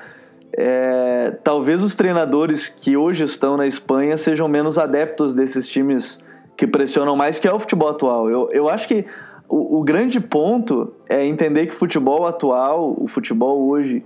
[0.53, 6.19] é, talvez os treinadores que hoje estão na Espanha sejam menos adeptos desses times
[6.57, 8.29] que pressionam mais, que é o futebol atual.
[8.29, 9.05] Eu, eu acho que
[9.47, 14.03] o, o grande ponto é entender que o futebol atual, o futebol hoje,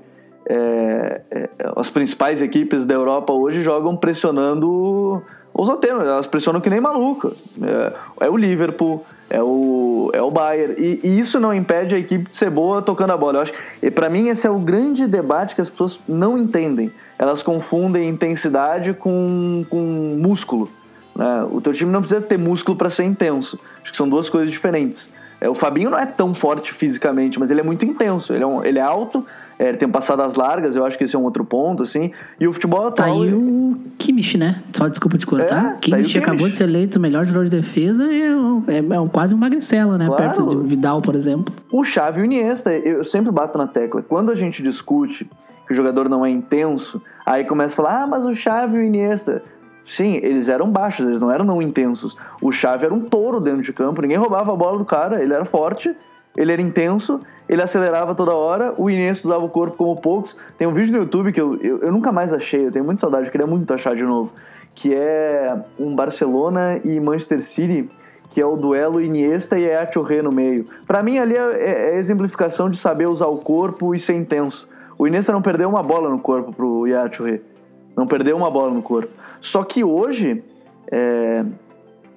[0.47, 5.23] é, é, as principais equipes da Europa hoje jogam pressionando
[5.57, 7.31] os outros, elas pressionam que nem maluca.
[7.63, 10.75] É, é, o Liverpool, é o, é o Bayern.
[10.77, 13.37] E, e, isso não impede a equipe de ser boa tocando a bola.
[13.37, 16.91] Eu acho e para mim esse é o grande debate que as pessoas não entendem.
[17.17, 20.69] Elas confundem intensidade com, com músculo.
[21.15, 21.47] Né?
[21.49, 23.57] O teu time não precisa ter músculo para ser intenso.
[23.81, 25.09] Acho que são duas coisas diferentes.
[25.39, 28.33] É, o Fabinho não é tão forte fisicamente, mas ele é muito intenso.
[28.33, 29.25] Ele é, um, ele é alto,
[29.57, 32.11] É, ele tem passado as largas, eu acho que esse é um outro ponto, assim.
[32.39, 33.21] E o futebol Tá atual.
[33.23, 34.61] aí o Kimmich, né?
[34.73, 35.45] Só desculpa te cortar.
[35.45, 36.51] É, tá aí o Kimmich acabou Kimmich.
[36.51, 38.27] de ser eleito o melhor jogador de defesa e é,
[38.73, 40.07] é- é quase um magricela, né?
[40.07, 40.21] Claro.
[40.23, 41.55] Perto de Vidal, por exemplo.
[41.71, 44.01] O Xavi e o Iniesta, eu sempre bato na tecla.
[44.01, 45.29] Quando a gente discute
[45.65, 48.79] que o jogador não é intenso, aí começa a falar, ah, mas o Xavi e
[48.79, 49.41] o Iniesta...
[49.87, 52.15] Sim, eles eram baixos, eles não eram não intensos.
[52.41, 55.31] O Xavi era um touro dentro de campo, ninguém roubava a bola do cara, ele
[55.31, 55.95] era forte,
[56.35, 60.35] ele era intenso, ele acelerava toda hora, o Iniesta usava o corpo como poucos.
[60.57, 63.01] Tem um vídeo no YouTube que eu, eu, eu nunca mais achei, eu tenho muita
[63.01, 64.31] saudade, eu queria muito achar de novo,
[64.73, 67.89] que é um Barcelona e Manchester City,
[68.31, 70.65] que é o duelo Iniesta e Touré no meio.
[70.87, 74.67] Pra mim ali é, é, é exemplificação de saber usar o corpo e ser intenso.
[74.97, 76.83] O Iniesta não perdeu uma bola no corpo pro
[77.15, 77.41] Touré.
[77.95, 79.09] Não perdeu uma bola no corpo.
[79.39, 80.43] Só que hoje,
[80.91, 81.45] é,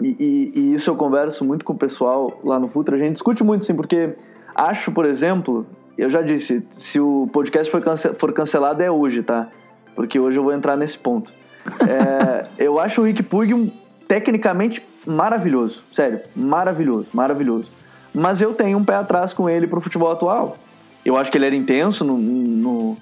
[0.01, 3.13] e, e- e isso eu converso muito com o pessoal lá no Futra, a gente
[3.13, 4.17] discute muito sim, porque
[4.59, 5.65] acho, por exemplo,
[5.97, 9.49] eu já disse, se o podcast for, cance- for cancelado é hoje, tá?
[9.95, 11.33] Porque hoje eu vou entrar nesse ponto.
[11.81, 13.71] É, eu acho o Rick Puig um,
[14.07, 17.67] tecnicamente maravilhoso, sério, maravilhoso, maravilhoso.
[18.15, 20.57] Mas eu tenho um pé atrás com ele pro futebol atual.
[21.05, 22.97] Eu acho que ele era intenso no, no-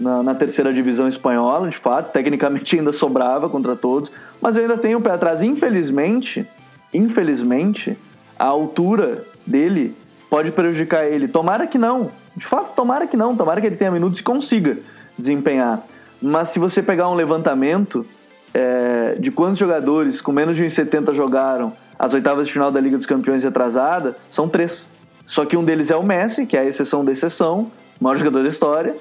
[0.00, 2.10] na, na terceira divisão espanhola, de fato.
[2.12, 4.10] Tecnicamente ainda sobrava contra todos.
[4.40, 5.42] Mas eu ainda tenho um pé atrás.
[5.42, 6.46] Infelizmente,
[6.92, 7.96] infelizmente,
[8.38, 9.94] a altura dele
[10.32, 11.28] pode prejudicar ele.
[11.28, 12.10] Tomara que não.
[12.34, 13.36] De fato, tomara que não.
[13.36, 14.78] Tomara que ele tenha minutos e consiga
[15.18, 15.82] desempenhar.
[16.22, 18.06] Mas se você pegar um levantamento
[18.54, 22.96] é, de quantos jogadores com menos de 1,70 jogaram as oitavas de final da Liga
[22.96, 24.88] dos Campeões retrasada, são três.
[25.26, 28.16] Só que um deles é o Messi, que é a exceção da exceção, o maior
[28.16, 28.96] jogador da história,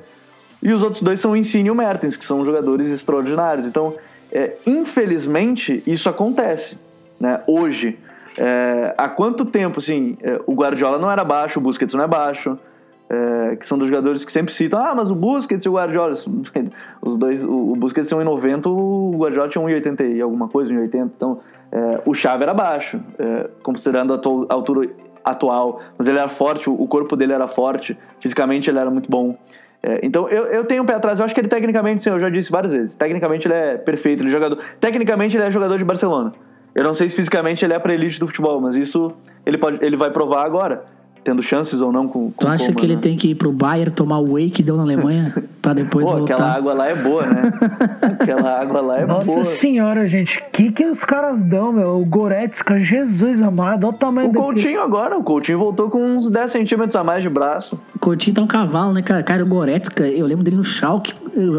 [0.61, 3.65] e os outros dois são o Insigne e o Mertens, que são jogadores extraordinários.
[3.65, 3.95] Então,
[4.33, 6.77] é, infelizmente, isso acontece.
[7.17, 7.39] Né?
[7.47, 7.97] Hoje,
[8.37, 12.07] é, há quanto tempo, assim, é, o Guardiola não era baixo, o Busquets não é
[12.07, 12.57] baixo,
[13.09, 16.13] é, que são dos jogadores que sempre citam, ah, mas o Busquets e o Guardiola,
[17.01, 21.11] os dois, o, o Busquets tem 1,90, o Guardiola tinha 1,80 e alguma coisa, 1,80,
[21.15, 21.39] então
[21.71, 24.89] é, o Xavi era baixo, é, considerando a altura
[25.23, 29.09] atual, mas ele era forte, o, o corpo dele era forte, fisicamente ele era muito
[29.09, 29.37] bom.
[29.83, 32.19] É, então eu, eu tenho um pé atrás, eu acho que ele tecnicamente, sim, eu
[32.19, 35.77] já disse várias vezes, tecnicamente ele é perfeito, ele é jogador, tecnicamente ele é jogador
[35.77, 36.31] de Barcelona.
[36.73, 39.11] Eu não sei se fisicamente ele é pra elite do futebol, mas isso
[39.45, 40.85] ele, pode, ele vai provar agora,
[41.23, 43.01] tendo chances ou não com, com Tu acha Coman, que ele né?
[43.01, 46.17] tem que ir pro Bayern tomar o whey que deu na Alemanha pra depois Pô,
[46.17, 46.33] voltar?
[46.33, 47.51] aquela água lá é boa, né?
[48.01, 49.45] aquela água lá é Nossa boa.
[49.45, 50.43] senhora, gente.
[50.51, 51.99] que que os caras dão, meu?
[52.01, 53.85] O Goretzka, Jesus amado.
[53.85, 54.33] Olha o tamanho O.
[54.33, 57.79] Coutinho agora, o Coutinho voltou com uns 10 centímetros a mais de braço.
[57.95, 59.21] O Coutinho tá um cavalo, né, cara?
[59.23, 61.13] Cara, o Goretzka, eu lembro dele no Schalke.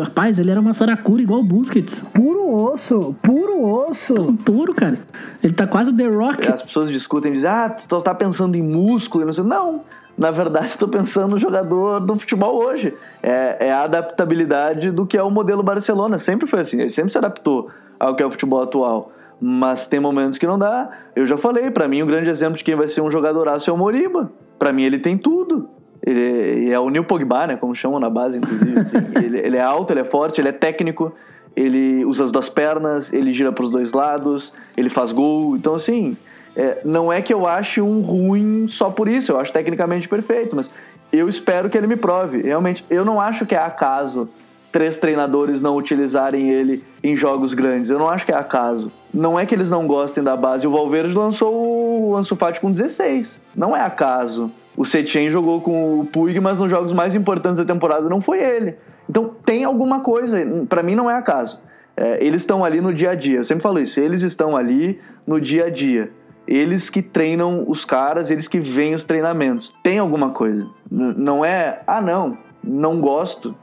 [0.05, 2.05] Rapaz, ele era uma saracura igual o Busquets.
[2.13, 4.13] Puro osso, puro osso.
[4.21, 4.99] Um touro, cara.
[5.43, 6.47] Ele tá quase o The Rock.
[6.47, 9.43] As pessoas discutem e dizem, ah, tu só tá pensando em músculo e não sei.
[9.53, 9.83] Não,
[10.17, 12.95] na verdade estou pensando no jogador do futebol hoje.
[13.23, 16.19] É, é a adaptabilidade do que é o modelo Barcelona.
[16.19, 19.13] Sempre foi assim, ele sempre se adaptou ao que é o futebol atual.
[19.39, 20.91] Mas tem momentos que não dá.
[21.15, 23.73] Eu já falei, pra mim o grande exemplo de quem vai ser um jogadoraço é
[23.73, 24.33] o Moriba.
[24.59, 25.69] Pra mim ele tem tudo.
[26.05, 27.57] Ele é o Neil Pogba, né?
[27.57, 28.79] Como chamam na base, inclusive.
[28.79, 28.99] assim.
[29.23, 31.15] ele, ele é alto, ele é forte, ele é técnico,
[31.55, 35.57] ele usa as duas pernas, ele gira para os dois lados, ele faz gol.
[35.57, 36.17] Então, assim,
[36.57, 40.55] é, não é que eu ache um ruim só por isso, eu acho tecnicamente perfeito,
[40.55, 40.71] mas
[41.13, 42.43] eu espero que ele me prove.
[42.43, 44.29] Realmente, eu não acho que é acaso
[44.73, 47.91] três treinadores não utilizarem ele em jogos grandes.
[47.91, 48.91] Eu não acho que é acaso.
[49.13, 50.67] Não é que eles não gostem da base.
[50.67, 53.41] O Valverde lançou o Ansu Fati com 16.
[53.55, 54.51] Não é acaso.
[54.75, 58.43] O Setien jogou com o Puig, mas nos jogos mais importantes da temporada não foi
[58.43, 58.75] ele.
[59.09, 60.39] Então tem alguma coisa.
[60.67, 61.61] Pra mim não é acaso.
[61.95, 63.41] É, eles estão ali no dia a dia.
[63.41, 64.01] Eu sempre falo isso.
[64.01, 66.11] Eles estão ali no dia a dia.
[66.47, 69.73] Eles que treinam os caras, eles que veem os treinamentos.
[69.83, 70.67] Tem alguma coisa.
[70.91, 73.55] Não é, ah, não, não gosto.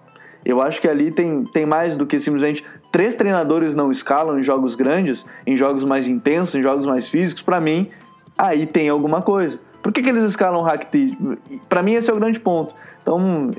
[0.45, 4.43] Eu acho que ali tem, tem mais do que simplesmente três treinadores não escalam em
[4.43, 7.43] jogos grandes, em jogos mais intensos, em jogos mais físicos.
[7.43, 7.89] Pra mim,
[8.37, 9.59] aí tem alguma coisa.
[9.81, 11.17] Por que, que eles escalam o Rakitic?
[11.67, 12.73] Pra mim, esse é o grande ponto.
[13.01, 13.49] Então,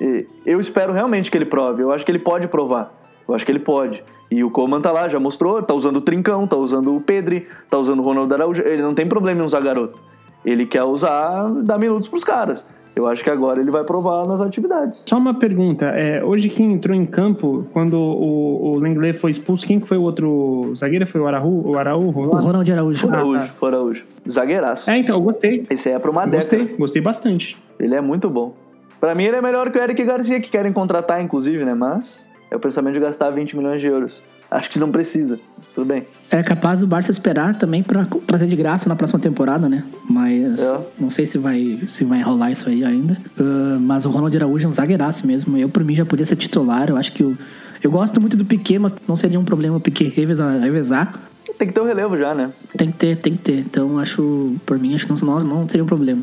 [0.44, 1.82] eu espero realmente que ele prove.
[1.82, 2.92] Eu acho que ele pode provar.
[3.30, 4.02] Eu acho que ele pode.
[4.28, 7.46] E o Coman tá lá, já mostrou, tá usando o Trincão, tá usando o Pedri,
[7.68, 8.62] tá usando o Ronaldo Araújo.
[8.62, 9.98] Ele não tem problema em usar garoto.
[10.44, 12.64] Ele quer usar, dar minutos pros caras.
[12.96, 15.04] Eu acho que agora ele vai provar nas atividades.
[15.08, 15.86] Só uma pergunta.
[15.86, 19.96] É, hoje quem entrou em campo, quando o, o Lenglet foi expulso, quem que foi
[19.96, 21.06] o outro zagueiro?
[21.06, 21.68] Foi o Araújo?
[21.68, 22.18] O Araújo?
[22.18, 23.08] O Ronald Araújo.
[23.08, 23.52] Ah, Araújo, tá.
[23.58, 24.04] foi Araújo.
[24.28, 24.90] Zagueiraço.
[24.90, 25.64] É, então, eu gostei.
[25.70, 26.56] Esse aí é pra uma década.
[26.56, 27.56] Gostei, gostei bastante.
[27.78, 28.54] Ele é muito bom.
[29.00, 31.74] Pra mim, ele é melhor que o Eric Garcia, que querem contratar, inclusive, né?
[31.74, 34.20] Mas É o pensamento de gastar 20 milhões de euros.
[34.50, 36.02] Acho que não precisa, mas tudo bem.
[36.28, 39.84] É capaz o Barça esperar também para trazer de graça na próxima temporada, né?
[40.08, 40.80] Mas é.
[40.98, 43.16] não sei se vai, se vai rolar isso aí ainda.
[43.38, 45.56] Uh, mas o Ronald Araújo é um zagueiraço mesmo.
[45.56, 46.88] Eu, por mim, já podia ser titular.
[46.88, 47.38] Eu acho que o.
[47.82, 51.14] Eu gosto muito do Piquet, mas não seria um problema o Piquet revezar, revezar.
[51.56, 52.50] Tem que ter o um relevo já, né?
[52.76, 53.58] Tem que ter, tem que ter.
[53.60, 56.22] Então, acho, por mim, acho que não, não seria um problema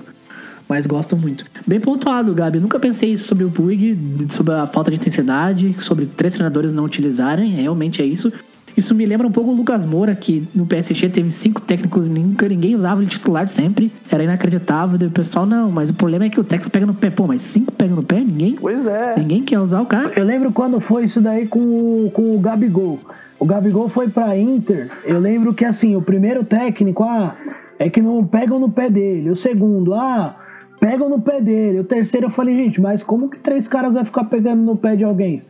[0.67, 1.45] mas gosto muito.
[1.65, 2.59] Bem pontuado, Gabi.
[2.59, 3.97] Nunca pensei isso sobre o Puig,
[4.29, 7.49] sobre a falta de intensidade, sobre três treinadores não utilizarem.
[7.51, 8.31] Realmente é isso.
[8.75, 12.47] Isso me lembra um pouco o Lucas Moura, que no PSG teve cinco técnicos, nunca
[12.47, 13.91] ninguém usava ele titular sempre.
[14.11, 15.07] Era inacreditável.
[15.07, 17.09] O pessoal, não, mas o problema é que o técnico pega no pé.
[17.09, 18.19] Pô, mas cinco pega no pé?
[18.19, 18.55] Ninguém?
[18.55, 19.15] Pois é.
[19.17, 20.11] Ninguém quer usar o cara.
[20.15, 22.99] Eu lembro quando foi isso daí com, o, com o Gabigol.
[23.39, 24.91] O Gabigol foi pra Inter.
[25.03, 27.35] Eu lembro que assim, o primeiro técnico, ah,
[27.79, 29.31] é que não pegam no pé dele.
[29.31, 30.35] O segundo, ah
[30.79, 31.79] pegam no pé dele.
[31.79, 34.95] O terceiro eu falei, gente, mas como que três caras vai ficar pegando no pé
[34.95, 35.43] de alguém?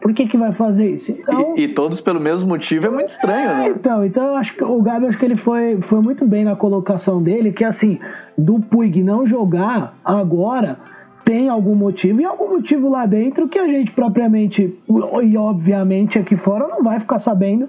[0.00, 1.12] Por que, que vai fazer isso?
[1.12, 3.68] Então, e, e, todos pelo mesmo motivo é muito estranho, é, né?
[3.68, 6.56] Então, então eu acho que o Gabi acho que ele foi, foi muito bem na
[6.56, 8.00] colocação dele, que assim,
[8.36, 10.76] do Puig não jogar agora
[11.24, 14.76] tem algum motivo e algum motivo lá dentro que a gente propriamente
[15.22, 17.68] e obviamente aqui fora não vai ficar sabendo,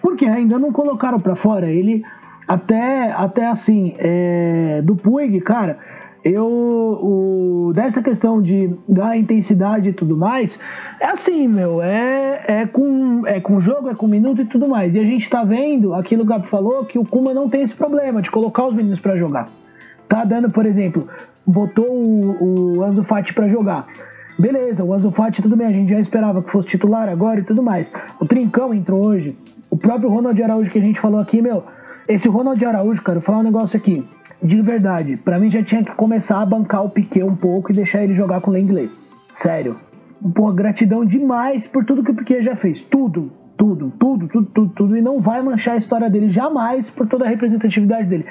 [0.00, 1.70] porque ainda não colocaram para fora.
[1.70, 2.02] Ele
[2.48, 5.78] até até assim, é, do Puig, cara,
[6.26, 10.58] eu o, dessa questão de da intensidade e tudo mais
[11.00, 14.96] é assim meu é, é com é com jogo é com minuto e tudo mais.
[14.96, 17.62] E a gente tá vendo aquilo que o Gabi falou que o Kuma não tem
[17.62, 19.48] esse problema de colocar os meninos para jogar.
[20.08, 21.08] Tá dando por exemplo
[21.46, 23.86] botou o, o Anzo Fati para jogar.
[24.36, 27.44] Beleza o Anzo Fati tudo bem a gente já esperava que fosse titular agora e
[27.44, 27.92] tudo mais.
[28.18, 29.38] O Trincão entrou hoje.
[29.70, 31.62] O próprio Ronald Araújo que a gente falou aqui meu
[32.08, 34.04] esse Ronald Araújo cara vou falar um negócio aqui
[34.42, 37.74] de verdade, para mim já tinha que começar a bancar o Piquet um pouco e
[37.74, 38.90] deixar ele jogar com o Lenglet.
[39.32, 39.76] Sério.
[40.34, 42.82] Pô, gratidão demais por tudo que o Piquet já fez.
[42.82, 44.96] Tudo, tudo, tudo, tudo, tudo, tudo.
[44.96, 48.26] E não vai manchar a história dele jamais por toda a representatividade dele.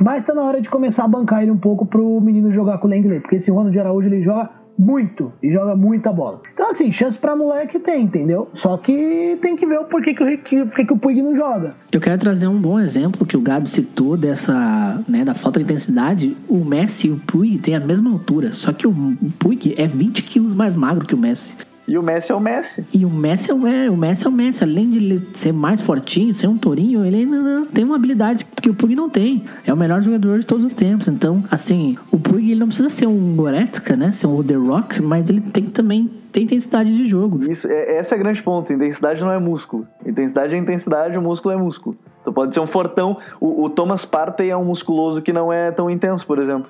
[0.00, 2.86] Mas tá na hora de começar a bancar ele um pouco pro menino jogar com
[2.86, 3.20] o Lenglet.
[3.20, 6.40] Porque esse Ronald Araújo ele joga muito e joga muita bola.
[6.54, 8.48] Então, assim, chance pra moleque tem, entendeu?
[8.54, 11.74] Só que tem que ver o porquê que, que, que, que o Puig não joga.
[11.90, 15.64] Eu quero trazer um bom exemplo que o Gabi citou dessa, né, da falta de
[15.64, 16.36] intensidade.
[16.48, 18.94] O Messi e o Puig têm a mesma altura, só que o
[19.38, 21.56] Puig é 20 quilos mais magro que o Messi.
[21.88, 22.86] E o Messi é o Messi.
[22.92, 24.62] E o Messi é o, é, o Messi é o Messi.
[24.62, 28.68] Além de ele ser mais fortinho, ser um tourinho, ele ainda tem uma habilidade que
[28.68, 29.42] o Pug não tem.
[29.66, 31.08] É o melhor jogador de todos os tempos.
[31.08, 34.12] Então, assim, o Pug ele não precisa ser um Goretzka, né?
[34.12, 37.50] Ser um The Rock, mas ele tem que também ter intensidade de jogo.
[37.50, 38.70] Isso, é, esse é o grande ponto.
[38.70, 39.88] Intensidade não é músculo.
[40.04, 41.96] Intensidade é intensidade, o músculo é músculo.
[42.20, 43.16] Então pode ser um fortão.
[43.40, 46.68] O, o Thomas Partey é um musculoso que não é tão intenso, por exemplo.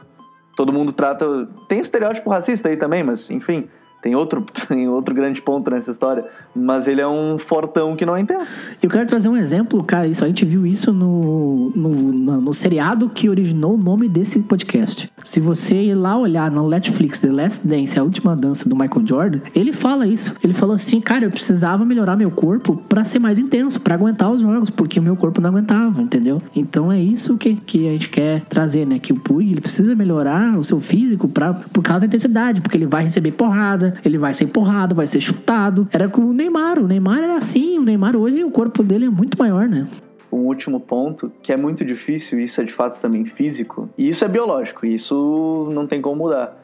[0.56, 1.26] Todo mundo trata.
[1.68, 3.68] Tem estereótipo racista aí também, mas enfim
[4.00, 8.16] tem outro, tem outro grande ponto nessa história, mas ele é um fortão que não
[8.16, 8.50] é intenso.
[8.82, 12.54] Eu quero trazer um exemplo, cara, isso a gente viu isso no, no, no, no
[12.54, 15.10] seriado que originou o nome desse podcast.
[15.22, 19.06] Se você ir lá olhar no Netflix The Last Dance, a última dança do Michael
[19.06, 20.34] Jordan, ele fala isso.
[20.42, 24.30] Ele falou assim, cara, eu precisava melhorar meu corpo para ser mais intenso, para aguentar
[24.30, 26.40] os jogos, porque o meu corpo não aguentava, entendeu?
[26.54, 28.98] Então é isso que, que a gente quer trazer, né?
[28.98, 32.76] Que o Pui, ele precisa melhorar o seu físico pra, por causa da intensidade, porque
[32.76, 35.88] ele vai receber porrada, ele vai ser empurrado, vai ser chutado.
[35.92, 39.10] Era com o Neymar, o Neymar era assim, o Neymar hoje o corpo dele é
[39.10, 39.86] muito maior, né?
[40.30, 44.24] um último ponto, que é muito difícil, isso é de fato também físico, e isso
[44.24, 46.54] é biológico, isso não tem como mudar.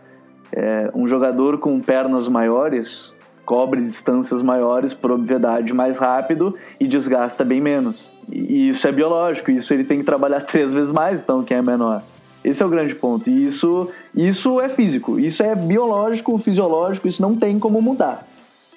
[0.52, 3.12] É, um jogador com pernas maiores
[3.44, 8.10] cobre distâncias maiores por obviedade mais rápido e desgasta bem menos.
[8.30, 11.62] E isso é biológico, isso ele tem que trabalhar três vezes mais, então quem é
[11.62, 12.02] menor.
[12.44, 13.30] Esse é o grande ponto.
[13.30, 18.26] E isso, isso é físico, isso é biológico, fisiológico, isso não tem como mudar.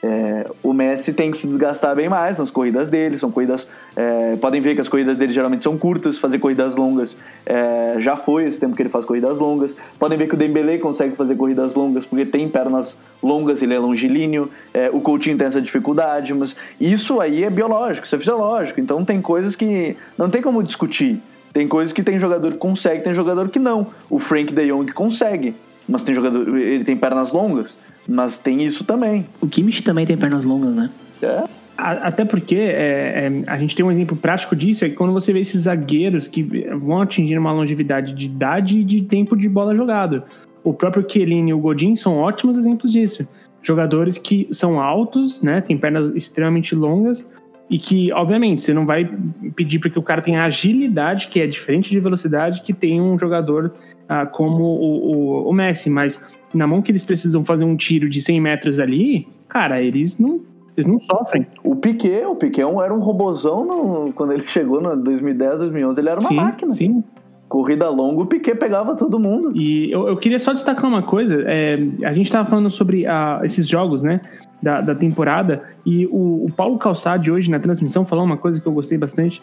[0.01, 3.18] É, o Messi tem que se desgastar bem mais nas corridas dele.
[3.18, 3.68] São corridas.
[3.95, 6.18] É, podem ver que as corridas dele geralmente são curtas.
[6.18, 9.76] Fazer corridas longas é, já foi esse tempo que ele faz corridas longas.
[9.97, 13.80] Podem ver que o Dembele consegue fazer corridas longas porque tem pernas longas, ele é
[13.80, 14.49] longilíneo.
[14.74, 18.80] É, o Coutinho tem essa dificuldade, mas isso aí é biológico, isso é fisiológico.
[18.80, 21.20] Então tem coisas que não tem como discutir.
[21.58, 23.88] Tem coisas que tem jogador que consegue, tem jogador que não.
[24.12, 25.55] O Frank de Jong consegue,
[25.89, 27.76] mas tem jogador, ele tem pernas longas,
[28.08, 29.26] mas tem isso também.
[29.41, 30.91] O Kimmich também tem pernas longas, né?
[31.20, 31.45] É.
[31.76, 35.34] Até porque é, é, a gente tem um exemplo prático disso, é que quando você
[35.34, 36.43] vê esses zagueiros que
[36.76, 40.22] vão atingir uma longevidade de idade e de tempo de bola jogado.
[40.64, 43.28] O próprio Chiellini e o Godin são ótimos exemplos disso.
[43.64, 47.34] Jogadores que são altos, né, têm pernas extremamente longas,
[47.70, 49.09] e que, obviamente, você não vai
[49.55, 53.20] pedir para que o cara tenha agilidade, que é diferente de velocidade, que tem um
[53.20, 53.74] jogador
[54.07, 55.89] ah, como o, o, o, Messi.
[55.89, 60.18] Mas na mão que eles precisam fazer um tiro de 100 metros ali, cara, eles
[60.18, 60.39] não.
[60.78, 61.47] Eles não sofrem.
[61.63, 66.09] O Piquet, o Piquet era um robozão no, quando ele chegou no 2010, 2011, ele
[66.09, 66.72] era uma sim, máquina.
[66.72, 67.03] Sim,
[67.49, 69.51] Corrida longa, o Piquet pegava todo mundo.
[69.55, 71.41] E eu, eu queria só destacar uma coisa.
[71.47, 74.22] É, a gente estava falando sobre a, esses jogos, né?
[74.62, 75.62] Da, da temporada.
[75.86, 79.41] E o, o, Paulo Calçade, hoje, na transmissão, falou uma coisa que eu gostei bastante.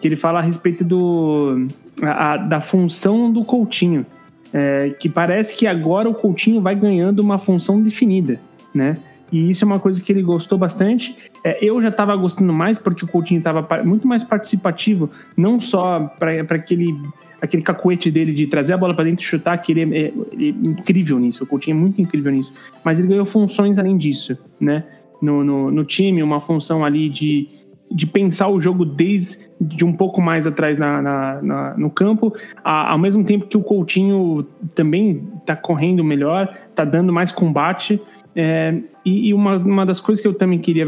[0.00, 1.66] Que ele fala a respeito do,
[2.00, 4.06] a, a, da função do Coutinho.
[4.52, 8.38] É, que parece que agora o Coutinho vai ganhando uma função definida,
[8.72, 8.98] né?
[9.32, 11.16] E isso é uma coisa que ele gostou bastante.
[11.42, 16.00] É, eu já estava gostando mais porque o Coutinho estava muito mais participativo, não só
[16.18, 16.94] para aquele
[17.42, 20.50] aquele cacuete dele de trazer a bola para dentro e chutar, que ele é, ele
[20.64, 21.42] é, incrível nisso.
[21.42, 22.54] O Coutinho é muito incrível nisso.
[22.84, 24.84] Mas ele ganhou funções além disso, né?
[25.20, 27.48] No, no, no time, uma função ali de,
[27.90, 32.32] de pensar o jogo desde de um pouco mais atrás na, na, na no campo,
[32.62, 38.00] a, ao mesmo tempo que o Coutinho também está correndo melhor, está dando mais combate.
[38.34, 38.74] É,
[39.04, 40.86] e, e uma, uma das coisas que eu também queria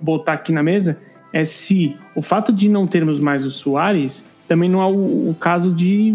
[0.00, 0.98] botar aqui na mesa
[1.32, 5.36] é se o fato de não termos mais o Soares também não é o, o
[5.38, 6.14] caso de.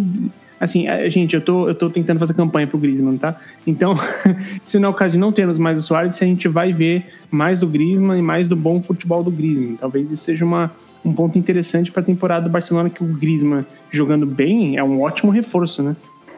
[0.60, 3.40] Assim, gente, eu tô, eu tô tentando fazer campanha pro Griezmann, tá?
[3.66, 3.98] Então,
[4.66, 7.06] se não é o caso de não termos mais o Soares, a gente vai ver
[7.32, 9.78] mais do Griezmann e mais do bom futebol do Griezmann.
[9.78, 10.72] Talvez isso seja uma,
[11.04, 15.02] um ponto interessante para a temporada do Barcelona, que o Griezmann jogando bem é um
[15.02, 15.96] ótimo reforço, né?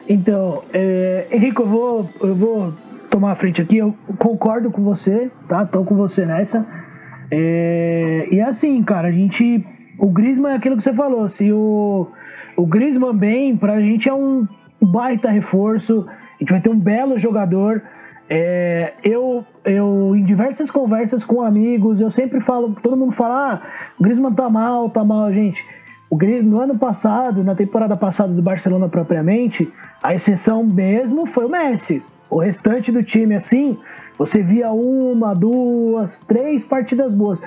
[0.08, 2.74] Então, é, Henrique, eu vou, eu vou
[3.12, 3.76] tomar a frente aqui.
[3.76, 5.64] Eu concordo com você, tá?
[5.66, 6.66] Tô com você nessa.
[7.30, 9.64] É, e assim, cara, a gente
[9.98, 11.28] o Griezmann é aquilo que você falou.
[11.28, 12.08] Se o,
[12.56, 14.48] o Griezmann bem, pra gente é um
[14.80, 16.06] baita reforço.
[16.08, 17.82] A gente vai ter um belo jogador.
[18.28, 23.92] É, eu, eu, em diversas conversas com amigos, eu sempre falo, todo mundo fala, ah,
[23.98, 25.62] o Griezmann tá mal, tá mal, gente.
[26.08, 29.70] O Griezmann, no ano passado, na temporada passada do Barcelona propriamente,
[30.02, 32.02] a exceção mesmo foi o Messi.
[32.32, 33.76] O restante do time, assim,
[34.16, 37.42] você via uma, duas, três partidas boas.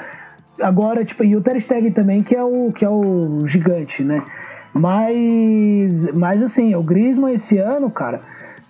[0.61, 4.21] Agora, tipo, e o Ter Stegen também, que é o, que é o gigante, né?
[4.71, 8.21] Mas, mas assim, o Griezmann esse ano, cara,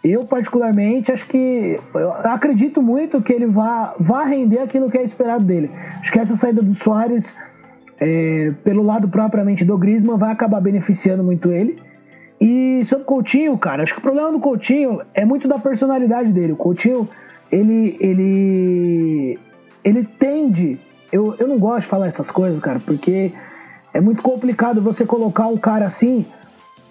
[0.01, 5.03] eu particularmente acho que eu acredito muito que ele vá, vá render aquilo que é
[5.03, 5.69] esperado dele.
[5.99, 7.35] Acho que essa saída do Soares,
[7.99, 11.77] é, pelo lado propriamente do Griezmann, vai acabar beneficiando muito ele.
[12.39, 16.31] E sobre o Coutinho, cara, acho que o problema do Coutinho é muito da personalidade
[16.31, 16.53] dele.
[16.53, 17.07] O Coutinho,
[17.51, 19.39] ele, ele,
[19.83, 20.79] ele tende
[21.15, 23.31] eu, eu não gosto de falar essas coisas, cara, porque
[23.93, 26.25] é muito complicado você colocar um cara assim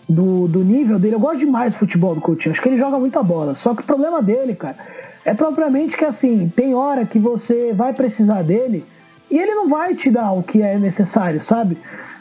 [0.08, 1.16] do, do nível dele.
[1.16, 3.54] Eu gosto demais do futebol do Coutinho, acho que ele joga muita bola.
[3.54, 4.76] Só que o problema dele, cara,
[5.24, 8.84] é propriamente que assim, tem hora que você vai precisar dele
[9.30, 11.76] e ele não vai te dar o que é necessário, sabe?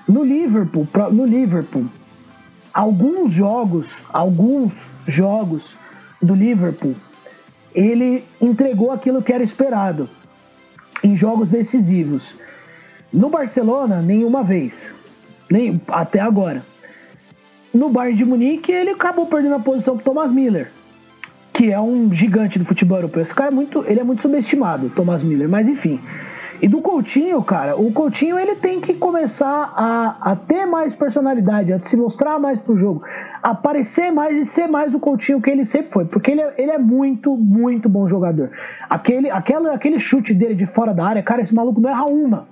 [0.07, 1.85] No Liverpool, no Liverpool,
[2.73, 5.75] alguns jogos, alguns jogos
[6.21, 6.95] do Liverpool,
[7.75, 10.09] ele entregou aquilo que era esperado
[11.03, 12.33] em jogos decisivos.
[13.11, 14.91] No Barcelona, nenhuma vez.
[15.49, 16.63] Nem, até agora.
[17.73, 20.71] No Bayern de Munique, ele acabou perdendo a posição para Thomas Miller,
[21.51, 23.21] que é um gigante do futebol europeu.
[23.21, 25.99] Esse cara é muito, ele é muito subestimado, Thomas Miller, mas enfim.
[26.63, 31.73] E do Coutinho, cara, o Coutinho ele tem que começar a, a ter mais personalidade,
[31.73, 33.03] a se mostrar mais pro jogo,
[33.43, 36.71] aparecer mais e ser mais o Coutinho que ele sempre foi, porque ele é, ele
[36.71, 38.49] é muito, muito bom jogador.
[38.89, 42.47] Aquele, aquela, aquele chute dele de fora da área, cara, esse maluco não erra uma.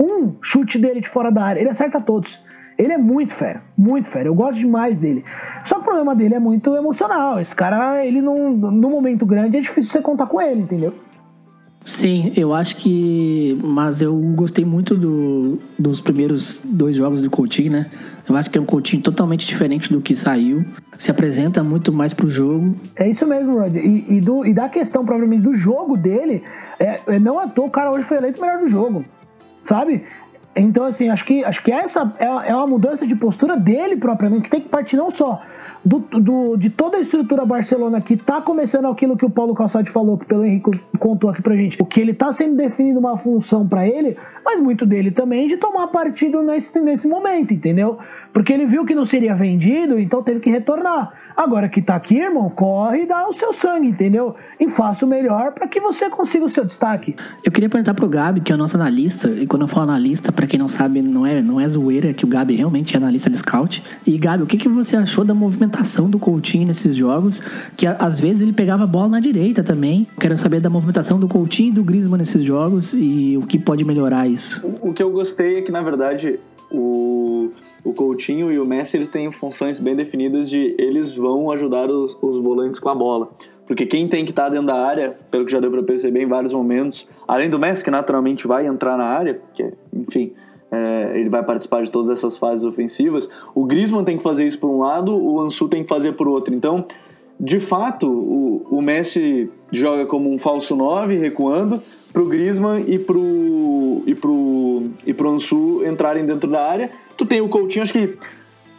[0.00, 2.42] Um chute dele de fora da área, ele acerta todos.
[2.78, 4.26] Ele é muito fera, muito fera.
[4.26, 5.22] Eu gosto demais dele.
[5.64, 7.38] Só que o problema dele é muito emocional.
[7.38, 10.94] Esse cara, ele não, no momento grande é difícil você contar com ele, entendeu?
[11.84, 13.58] Sim, eu acho que.
[13.62, 17.86] Mas eu gostei muito do, dos primeiros dois jogos do Coutinho, né?
[18.26, 20.64] Eu acho que é um Coutinho totalmente diferente do que saiu.
[20.96, 22.74] Se apresenta muito mais pro jogo.
[22.96, 23.76] É isso mesmo, Rod.
[23.76, 26.42] E, e, do, e da questão, provavelmente, do jogo dele,
[26.78, 29.04] é, é não à toa o cara hoje foi eleito o melhor do jogo.
[29.60, 30.04] Sabe?
[30.56, 34.44] Então, assim, acho que, acho que essa é, é uma mudança de postura dele propriamente,
[34.44, 35.42] que tem que partir não só
[35.84, 39.90] do, do, de toda a estrutura Barcelona que tá começando aquilo que o Paulo Calçade
[39.90, 43.18] falou, que pelo Henrique contou aqui pra gente, o que ele tá sendo definido uma
[43.18, 47.98] função para ele, mas muito dele também de tomar partido nesse, nesse momento, entendeu?
[48.32, 51.12] Porque ele viu que não seria vendido, então teve que retornar.
[51.36, 54.36] Agora que tá aqui, irmão, corre e dá o seu sangue, entendeu?
[54.58, 57.16] E faça o melhor para que você consiga o seu destaque.
[57.44, 60.30] Eu queria perguntar pro Gabi, que é o nosso analista, e quando eu falo analista,
[60.30, 63.28] para quem não sabe, não é, não é zoeira, que o Gabi realmente é analista
[63.28, 63.82] de scout.
[64.06, 67.42] E Gabi, o que, que você achou da movimentação do Coutinho nesses jogos?
[67.76, 70.06] Que às vezes ele pegava a bola na direita também.
[70.20, 73.84] Quero saber da movimentação do Coutinho e do Griezmann nesses jogos e o que pode
[73.84, 74.64] melhorar isso.
[74.64, 76.38] O, o que eu gostei é que, na verdade,
[76.70, 77.13] o,
[77.84, 82.16] o Coutinho e o Messi eles têm funções bem definidas de eles vão ajudar os,
[82.20, 83.30] os volantes com a bola.
[83.66, 86.22] porque quem tem que estar tá dentro da área, pelo que já deu para perceber
[86.22, 90.32] em vários momentos, além do Messi, que naturalmente vai entrar na área, porque, enfim,
[90.70, 94.58] é, ele vai participar de todas essas fases ofensivas, o Griezmann tem que fazer isso
[94.58, 96.54] por um lado, o Ansu tem que fazer por outro.
[96.54, 96.84] Então,
[97.38, 101.80] de fato, o, o Messi joga como um falso 9, recuando,
[102.12, 106.90] pro Griezmann e pro, e pro, e pro Ansu entrarem dentro da área.
[107.16, 108.16] Tu tem o Coutinho, acho que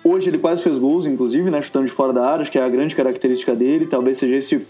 [0.06, 1.60] Hoje ele quase fez gols, inclusive, né?
[1.64, 3.88] Chutando de fora da área, acho que é a grande característica dele.
[3.88, 4.68] Talvez seja esse.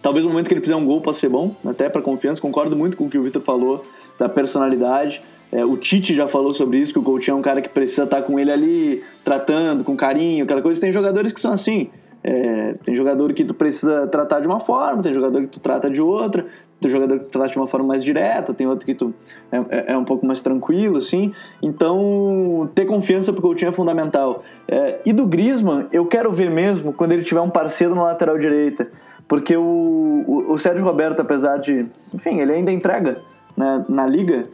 [0.00, 2.40] Talvez o momento que ele fizer um gol possa ser bom, até para confiança.
[2.40, 3.84] Concordo muito com o que o Vitor falou
[4.18, 5.22] da personalidade.
[5.52, 8.04] É, o Tite já falou sobre isso, que o Coutinho é um cara que precisa
[8.04, 10.80] estar com ele ali, tratando, com carinho, aquela coisa.
[10.80, 11.90] Tem jogadores que são assim.
[12.24, 15.90] É, tem jogador que tu precisa tratar de uma forma, tem jogador que tu trata
[15.90, 16.46] de outra,
[16.80, 19.12] tem jogador que tu trata de uma forma mais direta, tem outro que tu
[19.50, 21.32] é, é, é um pouco mais tranquilo, assim.
[21.60, 24.44] Então, ter confiança pro Coutinho é fundamental.
[24.68, 28.38] É, e do Griezmann, eu quero ver mesmo quando ele tiver um parceiro na lateral
[28.38, 28.88] direita,
[29.26, 33.20] porque o, o, o Sérgio Roberto, apesar de, enfim, ele ainda entrega
[33.56, 34.46] né, na liga,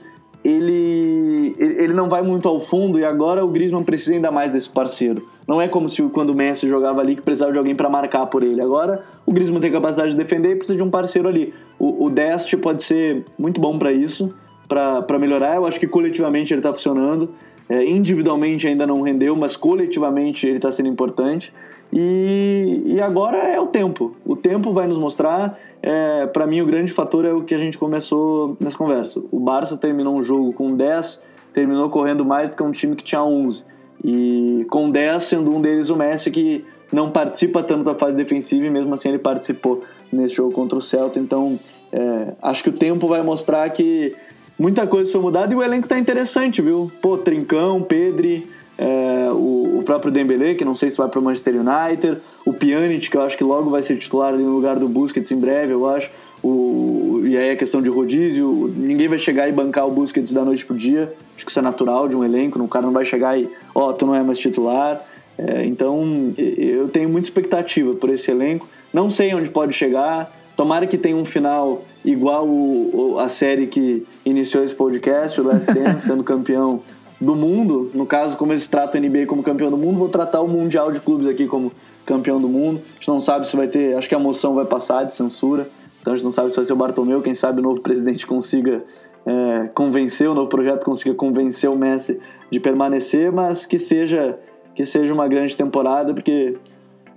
[0.45, 4.69] ele, ele não vai muito ao fundo e agora o Griezmann precisa ainda mais desse
[4.69, 5.27] parceiro.
[5.47, 8.27] Não é como se quando o Messi jogava ali que precisava de alguém para marcar
[8.27, 8.61] por ele.
[8.61, 11.53] Agora o Griezmann tem capacidade de defender e precisa de um parceiro ali.
[11.79, 14.33] O, o Dest pode ser muito bom para isso,
[14.69, 15.57] para melhorar.
[15.57, 17.31] Eu acho que coletivamente ele está funcionando.
[17.69, 21.53] É, individualmente ainda não rendeu, mas coletivamente ele está sendo importante.
[21.93, 24.17] E, e agora é o tempo.
[24.25, 25.59] O tempo vai nos mostrar.
[25.83, 29.23] É, para mim, o grande fator é o que a gente começou nessa conversa.
[29.31, 33.05] O Barça terminou um jogo com 10, terminou correndo mais do que um time que
[33.05, 33.65] tinha 11.
[34.05, 38.65] E com 10, sendo um deles o Messi, que não participa tanto da fase defensiva
[38.65, 41.19] e mesmo assim ele participou nesse jogo contra o Celta.
[41.19, 41.59] Então,
[41.93, 44.15] é, acho que o tempo vai mostrar que
[44.59, 46.91] muita coisa foi mudada e o elenco tá interessante, viu?
[47.01, 48.49] Pô, Trincão, Pedri,
[48.79, 52.53] é, o, o, próprio Dembélé, que não sei se vai para o Manchester United, o
[52.53, 55.37] Pjanic, que eu acho que logo vai ser titular ali no lugar do Busquets em
[55.37, 56.11] breve, eu acho.
[56.41, 60.45] O, e aí a questão de rodízio, ninguém vai chegar e bancar o Busquets da
[60.45, 63.05] noite pro dia, acho que isso é natural de um elenco, o cara não vai
[63.05, 65.05] chegar e, ó, oh, tu não é mais titular.
[65.37, 70.89] É, então eu tenho muita expectativa por esse elenco, não sei onde pode chegar, tomara
[70.89, 75.73] que tenha um final igual o, o, a série que iniciou esse podcast, o Last
[75.73, 76.81] Dance, sendo campeão
[77.21, 80.41] do mundo, no caso, como eles tratam a NBA como campeão do mundo, vou tratar
[80.41, 81.71] o Mundial de Clubes aqui como
[82.05, 82.81] campeão do mundo.
[82.91, 85.71] A gente não sabe se vai ter, acho que a moção vai passar de censura,
[86.01, 88.27] então a gente não sabe se vai ser o Bartomeu, quem sabe o novo presidente
[88.27, 88.83] consiga
[89.25, 92.19] é, convencer, o novo projeto consiga convencer o Messi
[92.51, 94.37] de permanecer, mas que seja,
[94.75, 96.57] que seja uma grande temporada, porque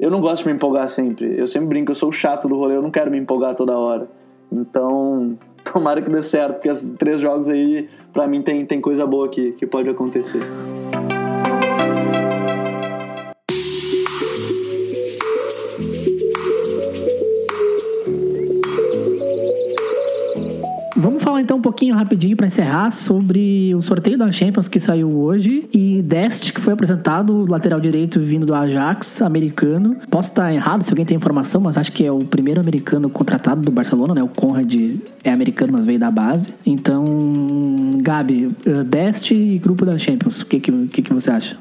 [0.02, 1.38] eu não gosto de me empolgar sempre.
[1.38, 3.78] Eu sempre brinco, eu sou o chato do rolê, eu não quero me empolgar toda
[3.78, 4.10] hora.
[4.52, 5.38] Então,
[5.72, 9.30] tomara que dê certo, porque esses três jogos aí, para mim, tem, tem coisa boa
[9.30, 10.42] que, que pode acontecer.
[21.42, 25.68] Falar então um pouquinho rapidinho para encerrar sobre o sorteio da Champions que saiu hoje
[25.74, 29.98] e Dest, que foi apresentado, lateral direito vindo do Ajax, americano.
[30.10, 33.62] Posso estar errado se alguém tem informação, mas acho que é o primeiro americano contratado
[33.62, 34.24] do Barcelona, né?
[34.24, 34.74] O Conrad
[35.24, 36.54] é americano, mas veio da base.
[36.66, 37.04] Então,
[37.98, 41.58] Gabi, eh, Dest e grupo da Champions, o que, que, que, você acha?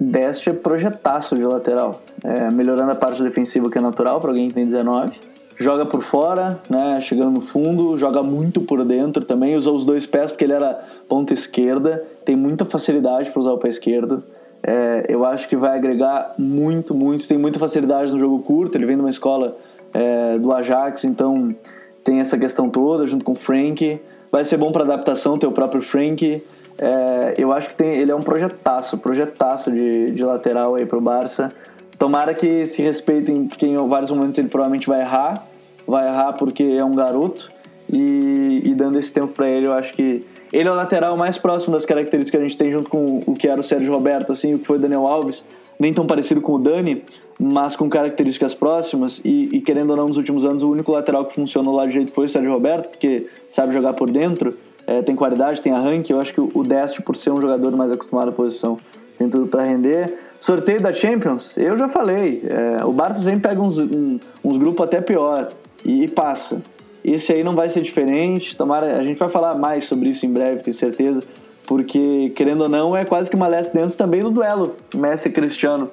[0.00, 4.48] Dest é projetaço de lateral, é, melhorando a parte defensiva que é natural para alguém
[4.48, 5.12] que tem 19
[5.58, 10.06] joga por fora, né, chegando no fundo, joga muito por dentro também, usa os dois
[10.06, 10.78] pés porque ele era
[11.08, 14.22] ponta esquerda, tem muita facilidade para usar o pé esquerdo.
[14.62, 17.26] É, eu acho que vai agregar muito, muito.
[17.26, 18.76] Tem muita facilidade no jogo curto.
[18.76, 19.56] Ele vem de uma escola
[19.94, 21.54] é, do Ajax, então
[22.02, 24.00] tem essa questão toda junto com o Frank.
[24.30, 26.42] Vai ser bom para adaptação ter o próprio Frank.
[26.76, 31.00] É, eu acho que tem, ele é um projetaço, projetaço de, de lateral aí pro
[31.00, 31.52] Barça.
[31.98, 35.46] Tomara que se respeitem, porque em vários momentos ele provavelmente vai errar,
[35.86, 37.50] vai errar porque é um garoto,
[37.90, 41.36] e, e dando esse tempo para ele, eu acho que ele é o lateral mais
[41.36, 44.32] próximo das características que a gente tem junto com o que era o Sérgio Roberto,
[44.32, 45.44] assim, o que foi o Daniel Alves,
[45.78, 47.02] nem tão parecido com o Dani,
[47.38, 51.24] mas com características próximas, e, e querendo ou não, nos últimos anos, o único lateral
[51.24, 55.02] que funcionou lá de jeito foi o Sérgio Roberto, porque sabe jogar por dentro, é,
[55.02, 58.28] tem qualidade, tem arranque, eu acho que o Deste, por ser um jogador mais acostumado
[58.28, 58.78] à posição,
[59.18, 60.14] tem tudo para render.
[60.40, 62.42] Sorteio da Champions, eu já falei.
[62.46, 65.48] É, o Barça sempre pega uns, um, uns grupos até pior
[65.84, 66.62] e, e, passa.
[67.04, 68.56] Esse aí não vai ser diferente.
[68.56, 71.22] Tomara, a gente vai falar mais sobre isso em breve, tenho certeza.
[71.66, 75.32] Porque, querendo ou não, é quase que uma last dance também no duelo Messi e
[75.32, 75.90] Cristiano.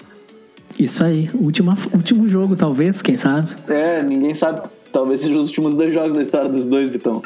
[0.79, 3.49] Isso aí, última, último jogo, talvez, quem sabe?
[3.67, 4.61] É, ninguém sabe.
[4.91, 7.21] Talvez sejam os últimos dois jogos da história dos dois, Vitão.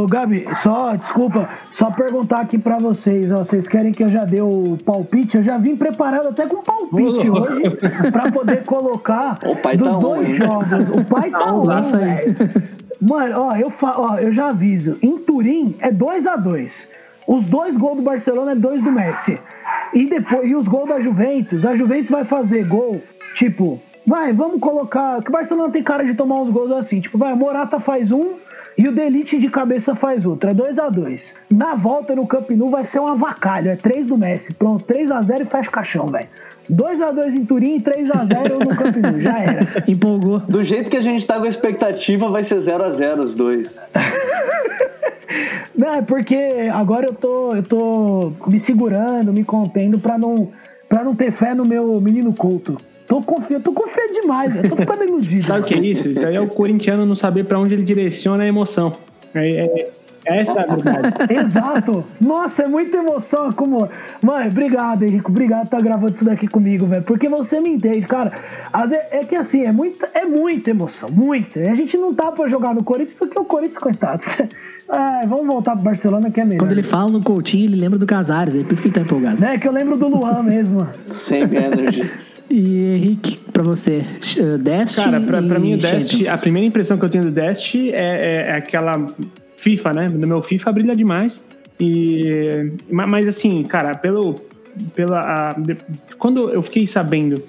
[0.00, 4.24] Ô, Gabi, só, desculpa, só perguntar aqui pra vocês, ó, vocês querem que eu já
[4.24, 5.36] dê o palpite?
[5.36, 7.62] Eu já vim preparado até com palpite Ô, hoje
[8.10, 10.36] pra poder colocar O pai dos tá dois on, hein?
[10.36, 10.88] jogos.
[10.88, 12.32] O pai tá on, Nossa, aí.
[12.32, 12.36] velho.
[12.98, 16.88] Mano, ó eu, fa ó, eu já aviso, em Turim é 2 a 2
[17.26, 19.38] Os dois gols do Barcelona é dois do Messi.
[19.92, 23.02] E depois, e os gols da Juventus, a Juventus vai fazer gol,
[23.34, 25.20] tipo, vai, vamos colocar.
[25.22, 27.00] Que o Barcelona tem cara de tomar uns gols assim.
[27.00, 28.34] Tipo, vai, Morata faz um
[28.80, 30.48] e o Delite de cabeça faz outro.
[30.48, 33.68] É 2 a 2 Na volta no Camp Nou vai ser um avacalho.
[33.68, 34.54] É 3 do Messi.
[34.54, 36.26] Pronto, 3 a 0 e fecha o caixão, velho.
[36.66, 39.20] 2 a 2 em Turim e 3 a 0 no Camp Nou.
[39.20, 39.66] Já era.
[39.86, 40.38] Empolgou.
[40.38, 43.36] Do jeito que a gente tá com a expectativa, vai ser 0 a 0 os
[43.36, 43.78] dois.
[45.76, 50.48] Não, é porque agora eu tô, eu tô me segurando, me contendo pra não,
[50.88, 52.80] pra não ter fé no meu menino culto.
[53.10, 55.44] Tô confiando, tô confiando demais, eu tô ficando iludido.
[55.44, 56.08] Sabe o que é isso?
[56.10, 58.92] Isso aí é o corintiano não saber pra onde ele direciona a emoção.
[59.34, 59.90] É, é,
[60.24, 61.08] essa é a verdade.
[61.34, 62.04] Exato.
[62.20, 63.88] Nossa, é muita emoção como.
[64.22, 65.28] Mano, obrigado, Henrico.
[65.28, 67.02] Obrigado por estar gravando isso daqui comigo, velho.
[67.02, 68.30] Porque você me entende, cara.
[69.10, 71.58] É que assim, é muita, é muita emoção, muita.
[71.58, 74.22] E a gente não tá pra jogar no Corinthians porque o Corinthians, coitado.
[74.88, 76.60] Ai, vamos voltar pro Barcelona que é melhor.
[76.60, 79.00] Quando ele fala no Coutinho, ele lembra do Casares, é por isso que ele tá
[79.00, 79.40] empolgado.
[79.40, 80.86] Né, que eu lembro do Luan mesmo.
[81.08, 82.08] Same energy.
[82.50, 84.04] E Henrique, pra você,
[84.38, 86.28] eh, Destiny Cara, pra, pra mim o Dest, Champions.
[86.28, 89.06] a primeira impressão que eu tenho do Dest é, é- é aquela
[89.56, 90.08] FIFA, né?
[90.08, 91.46] No meu FIFA brilha demais.
[91.78, 94.34] E, ma- mas assim, cara, pelo.
[94.94, 95.20] Pela,
[95.50, 95.76] a- de-
[96.18, 97.42] quando eu fiquei sabendo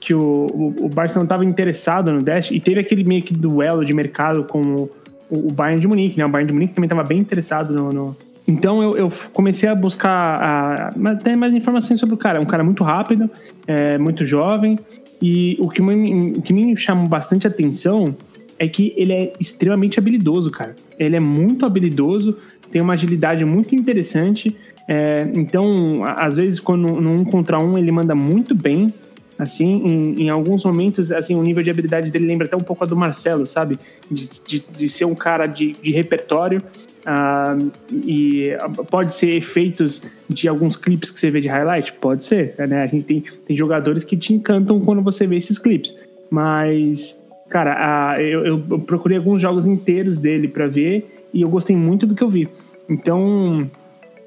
[0.00, 3.84] que o, o, o Barcelona estava interessado no Dest e teve aquele meio que duelo
[3.84, 4.90] de mercado com o,
[5.30, 6.24] o Bayern de Munique, né?
[6.24, 7.92] O Bayern de Munique também estava bem interessado no.
[7.92, 8.16] no-
[8.48, 12.38] Então eu, eu comecei a buscar a, ter mais informações sobre o cara.
[12.38, 13.30] É um cara muito rápido,
[13.66, 14.78] é, muito jovem.
[15.20, 18.16] E o que, me, o que me chamou bastante atenção
[18.58, 20.74] é que ele é extremamente habilidoso, cara.
[20.98, 22.38] Ele é muito habilidoso,
[22.72, 24.56] tem uma agilidade muito interessante.
[24.88, 28.92] é, então, às vezes, quando no um contra um, ele manda muito bem.
[29.38, 32.82] Assim, em, em alguns momentos, assim, o nível de habilidade dele lembra até um pouco
[32.82, 33.78] a do Marcelo, sabe?
[34.10, 36.60] De, de, de ser um cara de, de repertório.
[37.06, 37.56] Ah,
[37.92, 38.50] e
[38.90, 41.92] pode ser efeitos de alguns clipes que você vê de highlight?
[41.94, 42.82] Pode ser, né?
[42.82, 45.96] A gente tem, tem jogadores que te encantam quando você vê esses clipes.
[46.30, 51.74] Mas, cara, ah, eu, eu- procurei alguns jogos inteiros dele pra ver e eu gostei
[51.76, 52.48] muito do que eu vi.
[52.88, 53.68] Então,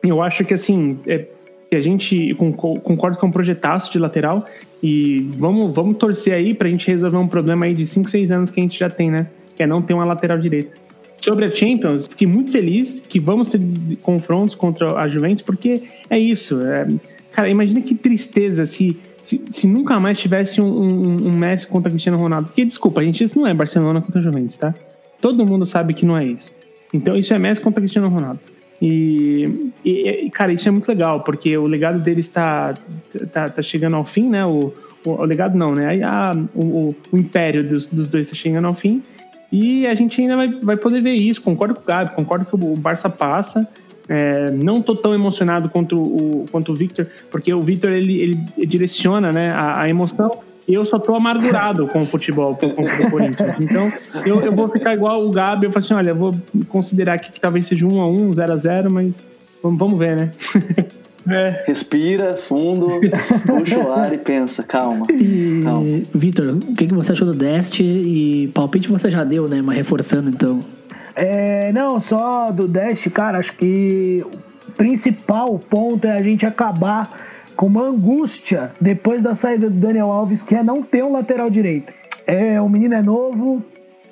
[0.03, 1.25] eu acho que assim, é,
[1.73, 4.45] a gente conco- concorda com um projetaço de lateral
[4.83, 8.49] e vamos, vamos torcer aí pra gente resolver um problema aí de 5, 6 anos
[8.49, 9.27] que a gente já tem, né?
[9.55, 10.80] Que é não ter uma lateral direita.
[11.21, 13.61] Sobre a Champions, fiquei muito feliz que vamos ter
[14.01, 16.59] confrontos contra a Juventus, porque é isso.
[16.61, 16.87] é-
[17.31, 21.91] cara, imagina que tristeza se, se, se nunca mais tivesse um, um, um Messi contra
[21.91, 22.47] Cristiano Ronaldo.
[22.47, 24.73] Porque, desculpa, gente, isso não é Barcelona contra a Juventus, tá?
[25.21, 26.51] Todo mundo sabe que não é isso.
[26.91, 28.39] Então, isso é Messi contra Cristiano Ronaldo.
[28.81, 32.73] E, e- cara, isso é muito legal, porque o legado dele está
[33.31, 34.43] tá, tá chegando ao fim, né?
[34.43, 34.73] O,
[35.05, 36.01] o, o legado não, né?
[36.03, 39.03] A- o, o- o império dos, dos dois está chegando ao fim.
[39.51, 41.41] E a gente ainda vai, vai poder ver isso.
[41.41, 43.67] Concordo com o Gabi, concordo que o Barça passa.
[44.07, 48.65] É, não tô tão emocionado quanto o, quanto o Victor, porque o Victor ele, ele
[48.65, 50.39] direciona né, a, a emoção.
[50.67, 53.59] E eu só tô amargurado com o futebol conta do Corinthians.
[53.59, 53.91] Então,
[54.25, 55.65] eu, eu vou ficar igual o Gabi.
[55.65, 56.33] Eu falo assim: olha, vou
[56.69, 59.27] considerar aqui que talvez seja 1x1, 0x0, mas
[59.61, 60.31] vamos, vamos ver, né?
[61.29, 61.63] é.
[61.67, 62.99] Respira fundo,
[63.45, 65.05] puxa o ar e pensa, calma.
[65.09, 66.01] E, Calma.
[66.13, 67.79] Vitor, o que, que você achou do Dest?
[67.79, 69.61] E palpite você já deu, né?
[69.61, 70.59] Mas reforçando então.
[71.15, 74.25] É, não, só do Dash, cara, acho que
[74.67, 80.11] o principal ponto é a gente acabar com uma angústia depois da saída do Daniel
[80.11, 81.93] Alves, que é não ter um lateral direito.
[82.25, 83.63] É, o menino é novo,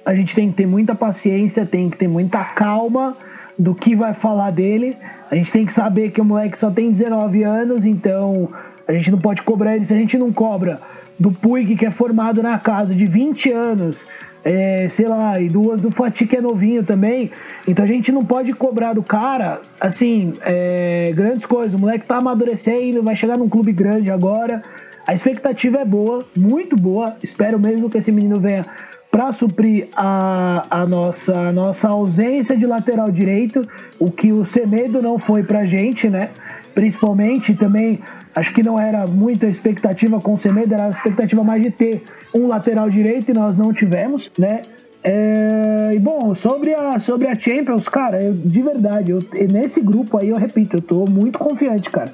[0.06, 3.16] a gente tem que ter muita paciência, tem que ter muita calma
[3.58, 4.98] do que vai falar dele.
[5.32, 8.50] A gente tem que saber que o moleque só tem 19 anos, então
[8.88, 10.80] a gente não pode cobrar ele se a gente não cobra
[11.20, 14.06] do Puig, que é formado na casa de 20 anos,
[14.44, 17.30] é, sei lá, e duas do Fati, que é novinho também.
[17.68, 21.74] Então a gente não pode cobrar do cara, assim, é, grandes coisas.
[21.74, 24.64] O moleque tá amadurecendo, vai chegar num clube grande agora.
[25.06, 27.16] A expectativa é boa, muito boa.
[27.22, 28.66] Espero mesmo que esse menino venha
[29.12, 33.68] para suprir a, a, nossa, a nossa ausência de lateral direito,
[34.00, 36.30] o que o Semedo não foi pra gente, né?
[36.76, 38.00] Principalmente também,
[38.36, 42.04] acho que não era muita expectativa com o Semedo, era a expectativa mais de ter
[42.34, 44.62] um lateral direito e nós não tivemos, né?
[45.04, 50.18] É, e bom, sobre a, sobre a Champions, cara, eu, de verdade, eu, nesse grupo
[50.18, 52.14] aí eu repito, eu tô muito confiante, cara.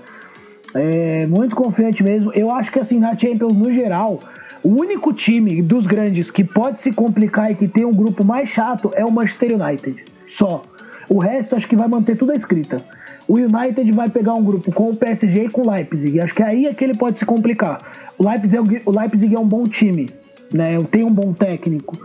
[0.74, 2.32] É, muito confiante mesmo.
[2.34, 4.20] Eu acho que assim, na Champions no geral,
[4.66, 8.50] o único time dos grandes que pode se complicar e que tem um grupo mais
[8.50, 10.04] chato é o Manchester United.
[10.26, 10.64] Só.
[11.08, 12.84] O resto acho que vai manter tudo a escrita.
[13.28, 16.20] O United vai pegar um grupo com o PSG e com o Leipzig.
[16.20, 18.10] Acho que aí é que ele pode se complicar.
[18.18, 20.10] O Leipzig é, o Leipzig é um bom time,
[20.52, 20.80] né?
[20.90, 21.96] Tem um bom técnico.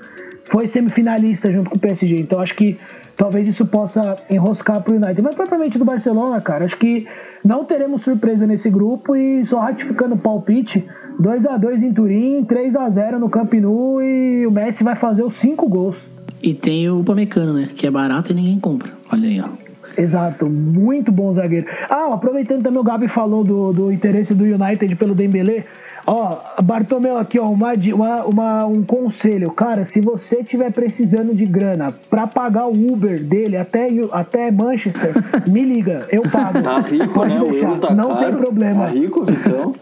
[0.45, 2.17] Foi semifinalista junto com o PSG.
[2.17, 2.79] Então acho que
[3.17, 5.23] talvez isso possa enroscar pro United.
[5.23, 7.07] Mas propriamente do Barcelona, cara, acho que
[7.45, 10.87] não teremos surpresa nesse grupo e só ratificando o palpite,
[11.19, 14.95] 2 a 2 em Turim, 3 a 0 no Camp Nou e o Messi vai
[14.95, 16.07] fazer os 5 gols.
[16.43, 17.69] E tem o Pamecano, né?
[17.75, 18.91] Que é barato e ninguém compra.
[19.13, 19.71] Olha aí, ó.
[20.01, 21.67] Exato, muito bom zagueiro.
[21.89, 25.65] Ah, aproveitando também o Gabi falou do, do interesse do United pelo Dembélé.
[26.07, 29.51] Ó, Bartomeu aqui, ó, uma, uma, uma, um conselho.
[29.53, 35.13] Cara, se você tiver precisando de grana pra pagar o Uber dele até, até Manchester,
[35.47, 36.63] me liga, eu pago.
[36.63, 37.45] Tá rico, Pode né?
[37.45, 37.79] Deixar.
[37.79, 38.21] Tá não caro.
[38.21, 38.87] tem problema.
[38.87, 39.73] Tá rico, Vitão?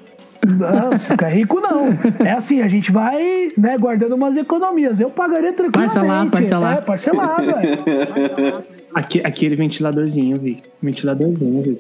[0.47, 1.89] Não, fica rico não.
[2.25, 5.01] É assim, a gente vai né, guardando umas economias.
[5.01, 6.31] Eu pagaria tranquilamente.
[6.31, 6.79] Parcelar, parcelar.
[6.79, 8.62] É, parcelado, é.
[8.95, 10.57] Aqui, aquele ventiladorzinho, vi.
[10.82, 11.78] Ventiladorzinho, vi.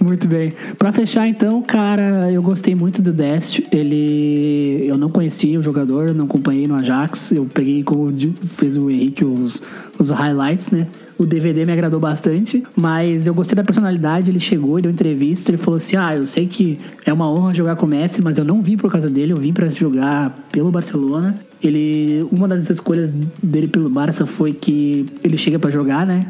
[0.04, 0.52] muito bem.
[0.78, 3.60] Pra fechar, então, cara, eu gostei muito do Dest.
[3.72, 4.84] Ele.
[4.86, 7.32] Eu não conhecia o jogador, não acompanhei no Ajax.
[7.32, 8.12] Eu peguei, como
[8.56, 9.62] fez o Henrique, os,
[9.98, 10.86] os highlights, né?
[11.18, 14.30] O DVD me agradou bastante, mas eu gostei da personalidade.
[14.30, 17.76] Ele chegou, deu entrevista, ele falou assim: Ah, eu sei que é uma honra jogar
[17.76, 20.70] com o Messi, mas eu não vim por causa dele, eu vim para jogar pelo
[20.70, 21.34] Barcelona.
[21.62, 26.26] Ele, uma das escolhas dele pelo Barça foi que ele chega para jogar, né?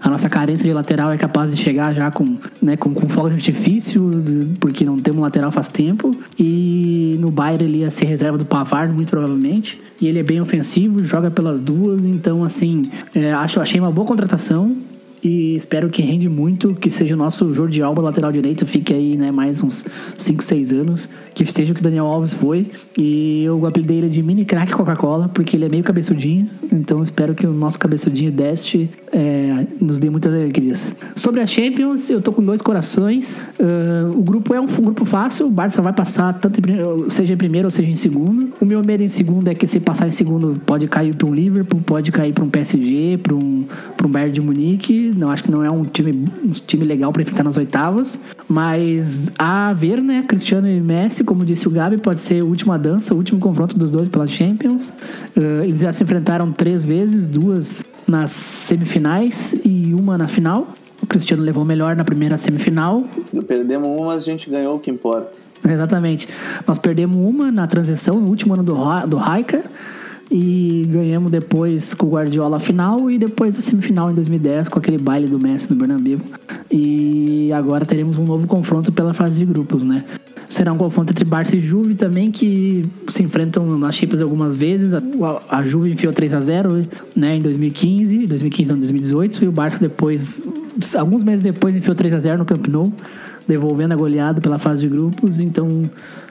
[0.00, 3.28] A nossa carência de lateral é capaz de chegar já com, né, com, com fogo
[3.28, 4.10] de artifício,
[4.60, 6.14] porque não temos lateral faz tempo.
[6.38, 9.80] E no Bayern ele ia ser reserva do Pavard, muito provavelmente.
[10.00, 14.06] E ele é bem ofensivo, joga pelas duas, então assim, é, acho, achei uma boa
[14.06, 14.76] contratação
[15.22, 19.16] e espero que rende muito, que seja o nosso Jordi Alba lateral direito, fique aí
[19.16, 19.84] né, mais uns
[20.16, 22.66] 5, 6 anos, que seja o que Daniel Alves foi.
[22.96, 27.34] E eu apelidei ele de mini crack Coca-Cola, porque ele é meio cabeçudinho, então espero
[27.34, 30.96] que o nosso cabeçudinho deste é, nos dê muitas alegrias.
[31.16, 33.42] Sobre a Champions, eu tô com dois corações.
[33.58, 37.36] Uh, o grupo é um grupo fácil, o Barça vai passar tanto em, seja em
[37.36, 38.52] primeiro ou seja em segundo.
[38.60, 41.34] O meu medo em segundo é que se passar em segundo pode cair para um
[41.34, 43.64] Liverpool, pode cair para um PSG, para um,
[44.04, 46.12] um Bayern de Munique não acho que não é um time,
[46.44, 48.20] um time legal para enfrentar nas oitavas.
[48.48, 50.24] Mas a ver, né?
[50.26, 53.76] Cristiano e Messi, como disse o Gabi, pode ser a última dança, o último confronto
[53.76, 54.90] dos dois pela Champions.
[55.36, 60.68] Uh, eles já se enfrentaram três vezes, duas nas semifinais e uma na final.
[61.02, 63.04] O Cristiano levou melhor na primeira semifinal.
[63.46, 65.30] Perdemos uma, mas a gente ganhou o que importa.
[65.68, 66.28] Exatamente.
[66.66, 68.74] Nós perdemos uma na transição, no último ano do,
[69.06, 69.62] do Raika
[70.30, 74.78] e ganhamos depois com o Guardiola a final e depois a semifinal em 2010 com
[74.78, 76.20] aquele baile do Messi no Bernabéu.
[76.70, 80.04] E agora teremos um novo confronto pela fase de grupos, né?
[80.48, 84.92] Será um confronto entre Barça e Juve também, que se enfrentam nas Champions algumas vezes.
[85.50, 89.78] A, Juve enfiou 3 a 0 né, em 2015, 2015 não, 2018, e o Barça
[89.78, 90.42] depois,
[90.96, 92.90] alguns meses depois, enfiou 3 a 0 no Camp Nou,
[93.46, 95.38] devolvendo a goleada pela fase de grupos.
[95.38, 95.68] Então,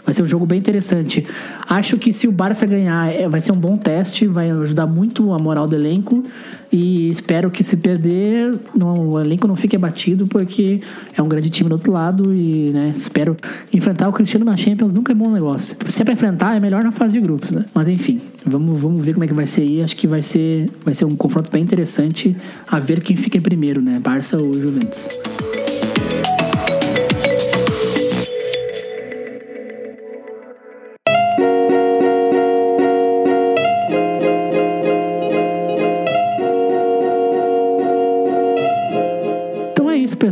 [0.07, 1.27] Vai ser um jogo bem interessante.
[1.67, 5.33] Acho que se o Barça ganhar, é, vai ser um bom teste, vai ajudar muito
[5.33, 6.23] a moral do elenco.
[6.71, 10.79] E espero que se perder, não, o elenco não fique abatido, porque
[11.13, 12.33] é um grande time do outro lado.
[12.33, 13.35] E né, espero
[13.73, 15.75] enfrentar o Cristiano na Champions nunca é bom negócio.
[15.89, 17.65] Se é pra enfrentar, é melhor na fase de grupos, né?
[17.75, 19.83] Mas enfim, vamos, vamos ver como é que vai ser aí.
[19.83, 22.33] Acho que vai ser, vai ser um confronto bem interessante
[22.65, 23.99] a ver quem fica em primeiro, né?
[23.99, 25.09] Barça ou Juventus.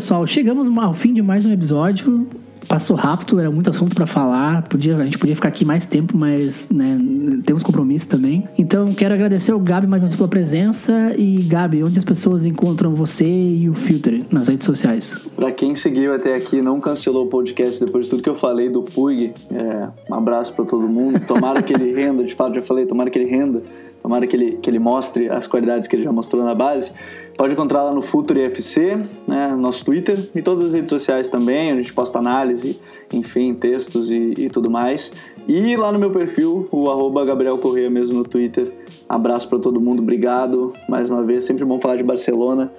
[0.05, 2.27] Pessoal, chegamos ao fim de mais um episódio.
[2.67, 4.61] Passou rápido, era muito assunto para falar.
[4.61, 6.95] Podia, a gente podia ficar aqui mais tempo, mas né,
[7.43, 8.47] temos compromisso também.
[8.55, 11.15] Então, quero agradecer ao Gabi mais uma vez pela presença.
[11.17, 15.19] E, Gabi, onde as pessoas encontram você e o Filter nas redes sociais?
[15.35, 18.69] Para quem seguiu até aqui não cancelou o podcast depois de tudo que eu falei
[18.69, 21.19] do Pug, é, um abraço para todo mundo.
[21.25, 23.63] Tomara que ele renda, de fato, já falei, tomara que ele renda.
[24.03, 26.91] Tomara que ele, que ele mostre as qualidades que ele já mostrou na base.
[27.37, 31.71] Pode encontrar lá no Futuro FC, né, nosso Twitter e todas as redes sociais também,
[31.71, 32.79] onde a gente posta análise,
[33.11, 35.11] enfim, textos e, e tudo mais.
[35.45, 38.71] E lá no meu perfil, o arroba Gabriel Correia mesmo no Twitter.
[39.07, 41.43] Abraço para todo mundo, obrigado mais uma vez.
[41.43, 42.71] Sempre bom falar de Barcelona.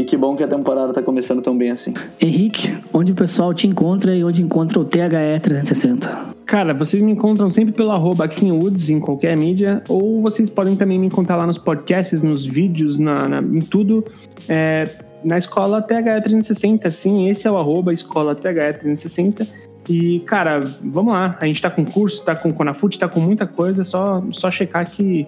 [0.00, 1.92] E que bom que a temporada tá começando tão bem assim.
[2.18, 4.98] Henrique, onde o pessoal te encontra e onde encontra o THE
[5.42, 6.30] 360?
[6.46, 10.98] Cara, vocês me encontram sempre pelo arroba KingWoods em qualquer mídia, ou vocês podem também
[10.98, 14.02] me encontrar lá nos podcasts, nos vídeos, na, na em tudo.
[14.48, 14.88] É,
[15.22, 19.46] na escola THE 360, sim, esse é o arroba escola THE 360.
[19.86, 21.36] E, cara, vamos lá.
[21.38, 23.84] A gente tá com curso, tá com Conafute, tá com muita coisa.
[23.84, 25.26] Só, só checar que,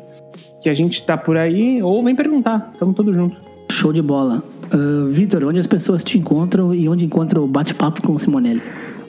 [0.62, 1.82] que a gente tá por aí.
[1.82, 2.72] Ou vem perguntar.
[2.78, 3.38] Tamo todos juntos.
[3.70, 4.42] Show de bola.
[4.74, 8.62] Uh, Vitor, onde as pessoas te encontram e onde encontram o bate-papo com o Simonelli?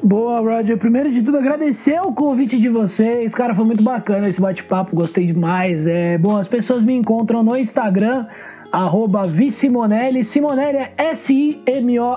[0.04, 0.78] Boa, Roger.
[0.78, 3.34] Primeiro de tudo, agradecer o convite de vocês.
[3.34, 5.88] Cara, foi muito bacana esse bate-papo, gostei demais.
[5.88, 8.26] É, bom, as pessoas me encontram no Instagram,
[8.70, 10.26] arroba Simonelli.
[10.26, 12.12] Simonelli é S-I-M-O-N-E-L-L-I.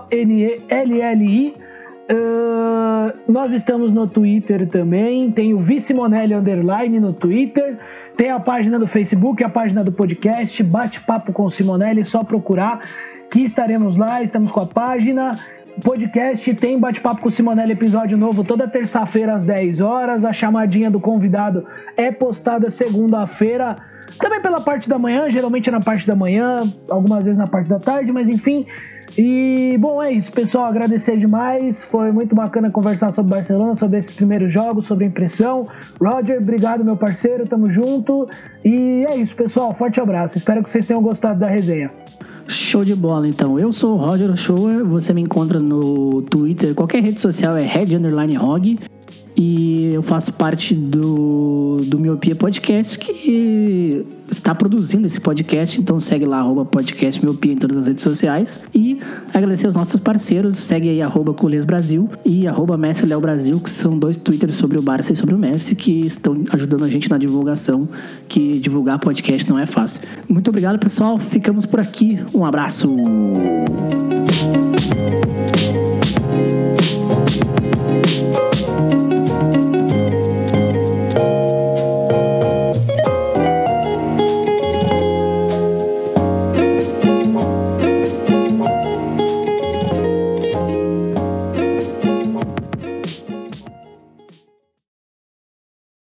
[2.09, 5.31] Uh, nós estamos no Twitter também.
[5.31, 7.79] Tem o Simonelli Underline no Twitter.
[8.17, 12.81] Tem a página do Facebook, a página do podcast, Bate-Papo com Simonelli, só procurar
[13.31, 15.39] que estaremos lá, estamos com a página
[15.83, 20.24] podcast tem bate-papo com o Simonelli, episódio novo toda terça-feira às 10 horas.
[20.24, 21.66] A chamadinha do convidado
[21.97, 23.77] é postada segunda-feira,
[24.18, 27.79] também pela parte da manhã, geralmente na parte da manhã, algumas vezes na parte da
[27.79, 28.66] tarde, mas enfim.
[29.16, 30.66] E bom, é isso, pessoal.
[30.66, 31.85] Agradecer demais.
[31.85, 35.62] Foi muito bacana conversar sobre Barcelona, sobre esses primeiros jogos, sobre a impressão.
[36.01, 37.47] Roger, obrigado, meu parceiro.
[37.47, 38.29] Tamo junto.
[38.64, 39.72] E é isso, pessoal.
[39.74, 40.37] Forte abraço.
[40.37, 41.91] Espero que vocês tenham gostado da resenha.
[42.49, 43.59] Show de bola, então.
[43.59, 47.99] Eu sou o Roger Ochoa, você me encontra no Twitter, qualquer rede social é Red.
[49.37, 56.24] E eu faço parte do, do Miopia Podcast, que está produzindo esse podcast, então segue
[56.24, 56.64] lá, arroba
[57.53, 58.61] em todas as redes sociais.
[58.74, 58.99] E
[59.33, 64.16] agradecer aos nossos parceiros, segue aí arroba Brasil e arroba Léo Brasil, que são dois
[64.16, 67.89] twitters sobre o Barça e sobre o Messi, que estão ajudando a gente na divulgação,
[68.29, 70.03] que divulgar podcast não é fácil.
[70.29, 71.18] Muito obrigado, pessoal.
[71.18, 72.18] Ficamos por aqui.
[72.35, 72.95] Um abraço!